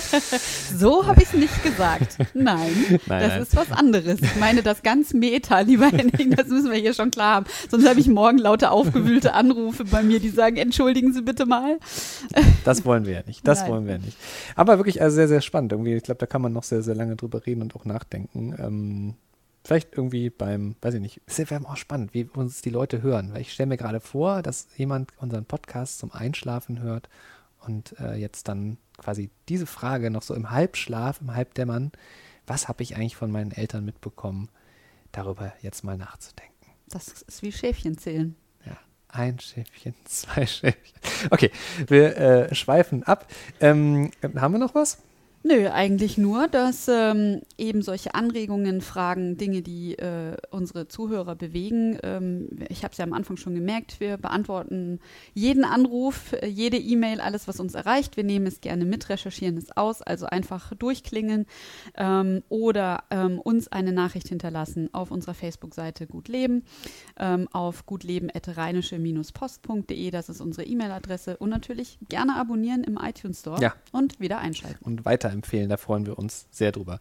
So 0.76 1.06
habe 1.06 1.22
ich 1.22 1.28
es 1.28 1.34
nicht 1.34 1.62
gesagt. 1.62 2.18
Nein, 2.34 2.72
Nein, 3.06 3.20
das 3.20 3.28
nein. 3.28 3.42
ist 3.42 3.56
was 3.56 3.70
anderes. 3.70 4.20
Ich 4.20 4.36
meine 4.36 4.62
das 4.62 4.82
ganz 4.82 5.12
meta, 5.12 5.60
lieber 5.60 5.86
Henning, 5.86 6.30
das 6.34 6.48
müssen 6.48 6.70
wir 6.70 6.78
hier 6.78 6.94
schon 6.94 7.10
klar 7.10 7.36
haben. 7.36 7.46
Sonst 7.70 7.88
habe 7.88 8.00
ich 8.00 8.08
morgen 8.08 8.38
lauter 8.38 8.72
aufgewühlte 8.72 9.34
Anrufe 9.34 9.84
bei 9.84 10.02
mir, 10.02 10.20
die 10.20 10.30
sagen, 10.30 10.56
entschuldigen 10.56 11.12
Sie 11.12 11.22
bitte 11.22 11.46
mal. 11.46 11.78
Das 12.64 12.84
wollen 12.84 13.06
wir 13.06 13.12
ja 13.14 13.22
nicht. 13.26 13.46
Das 13.46 13.60
Nein. 13.60 13.70
wollen 13.70 13.86
wir 13.86 13.92
ja 13.94 13.98
nicht. 13.98 14.16
Aber 14.56 14.78
wirklich 14.78 15.00
also 15.00 15.14
sehr, 15.14 15.28
sehr 15.28 15.40
spannend. 15.40 15.72
Irgendwie, 15.72 15.94
ich 15.94 16.02
glaube, 16.02 16.18
da 16.18 16.26
kann 16.26 16.42
man 16.42 16.52
noch 16.52 16.64
sehr, 16.64 16.82
sehr 16.82 16.94
lange 16.94 17.16
drüber 17.16 17.46
reden 17.46 17.62
und 17.62 17.76
auch 17.76 17.84
nachdenken. 17.84 18.54
Ähm, 18.58 19.14
vielleicht 19.64 19.96
irgendwie 19.96 20.30
beim, 20.30 20.76
weiß 20.82 20.94
ich 20.94 21.00
nicht, 21.00 21.20
es 21.26 21.38
wäre 21.38 21.66
auch 21.66 21.76
spannend, 21.76 22.12
wie 22.12 22.24
uns 22.24 22.60
die 22.62 22.70
Leute 22.70 23.02
hören. 23.02 23.32
Weil 23.32 23.40
ich 23.40 23.52
stelle 23.52 23.68
mir 23.68 23.76
gerade 23.76 24.00
vor, 24.00 24.42
dass 24.42 24.68
jemand 24.76 25.10
unseren 25.18 25.46
Podcast 25.46 25.98
zum 25.98 26.12
Einschlafen 26.12 26.80
hört 26.80 27.08
und 27.66 27.98
äh, 27.98 28.14
jetzt 28.14 28.48
dann 28.48 28.76
quasi 28.98 29.30
diese 29.48 29.66
Frage 29.66 30.10
noch 30.10 30.22
so 30.22 30.34
im 30.34 30.50
Halbschlaf, 30.50 31.20
im 31.20 31.34
Halbdämmern, 31.34 31.92
was 32.46 32.68
habe 32.68 32.82
ich 32.82 32.96
eigentlich 32.96 33.16
von 33.16 33.30
meinen 33.30 33.52
Eltern 33.52 33.84
mitbekommen, 33.84 34.50
darüber 35.12 35.52
jetzt 35.62 35.82
mal 35.82 35.96
nachzudenken. 35.96 36.52
Das 36.88 37.08
ist 37.08 37.42
wie 37.42 37.52
Schäfchen 37.52 37.96
zählen. 37.96 38.36
Ja, 38.66 38.76
ein 39.08 39.38
Schäfchen, 39.40 39.94
zwei 40.04 40.46
Schäfchen. 40.46 41.00
Okay, 41.30 41.50
wir 41.86 42.16
äh, 42.16 42.54
schweifen 42.54 43.02
ab. 43.04 43.26
Ähm, 43.60 44.10
haben 44.36 44.52
wir 44.52 44.58
noch 44.58 44.74
was? 44.74 44.98
Nö, 45.46 45.68
eigentlich 45.68 46.16
nur, 46.16 46.48
dass 46.48 46.88
ähm, 46.88 47.42
eben 47.58 47.82
solche 47.82 48.14
Anregungen, 48.14 48.80
Fragen, 48.80 49.36
Dinge, 49.36 49.60
die 49.60 49.92
äh, 49.98 50.38
unsere 50.50 50.88
Zuhörer 50.88 51.34
bewegen. 51.34 51.98
Ähm, 52.02 52.48
ich 52.70 52.82
habe 52.82 52.92
es 52.92 52.98
ja 52.98 53.04
am 53.04 53.12
Anfang 53.12 53.36
schon 53.36 53.54
gemerkt, 53.54 54.00
wir 54.00 54.16
beantworten 54.16 55.00
jeden 55.34 55.66
Anruf, 55.66 56.34
jede 56.46 56.78
E-Mail, 56.78 57.20
alles, 57.20 57.46
was 57.46 57.60
uns 57.60 57.74
erreicht. 57.74 58.16
Wir 58.16 58.24
nehmen 58.24 58.46
es 58.46 58.62
gerne 58.62 58.86
mit, 58.86 59.10
recherchieren 59.10 59.58
es 59.58 59.70
aus, 59.76 60.00
also 60.00 60.24
einfach 60.24 60.72
durchklingen 60.76 61.44
ähm, 61.98 62.42
oder 62.48 63.04
ähm, 63.10 63.38
uns 63.38 63.68
eine 63.68 63.92
Nachricht 63.92 64.28
hinterlassen 64.28 64.88
auf 64.94 65.10
unserer 65.10 65.34
Facebook-Seite 65.34 66.06
Gut 66.06 66.28
Leben, 66.28 66.64
ähm, 67.18 67.48
auf 67.52 67.84
gutleben.rheinische-post.de, 67.84 70.10
das 70.10 70.30
ist 70.30 70.40
unsere 70.40 70.66
E-Mail-Adresse 70.66 71.36
und 71.36 71.50
natürlich 71.50 71.98
gerne 72.08 72.36
abonnieren 72.36 72.82
im 72.82 72.96
iTunes 72.96 73.40
Store 73.40 73.60
Ja. 73.60 73.74
und 73.92 74.20
wieder 74.20 74.38
einschalten. 74.38 74.82
Und 74.82 75.04
weiterempfehlen, 75.34 75.68
da 75.68 75.76
freuen 75.76 76.06
wir 76.06 76.18
uns 76.18 76.46
sehr 76.50 76.72
drüber. 76.72 76.98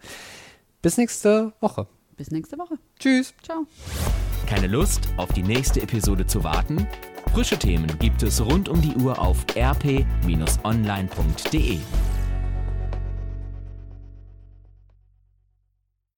Bis 0.82 0.98
nächste 0.98 1.54
Woche. 1.62 1.88
Bis 2.18 2.32
nächste 2.32 2.58
Woche. 2.58 2.76
Tschüss. 3.00 3.34
Ciao. 3.42 3.66
Keine 4.48 4.68
Lust, 4.68 5.08
auf 5.18 5.32
die 5.34 5.44
nächste 5.44 5.82
Episode 5.82 6.28
zu 6.28 6.44
warten? 6.44 6.88
Frische 7.34 7.58
Themen 7.58 7.88
gibt 8.00 8.22
es 8.22 8.42
rund 8.42 8.70
um 8.70 8.82
die 8.82 8.94
Uhr 8.96 9.18
auf 9.20 9.46
rp-online.de. 9.56 10.10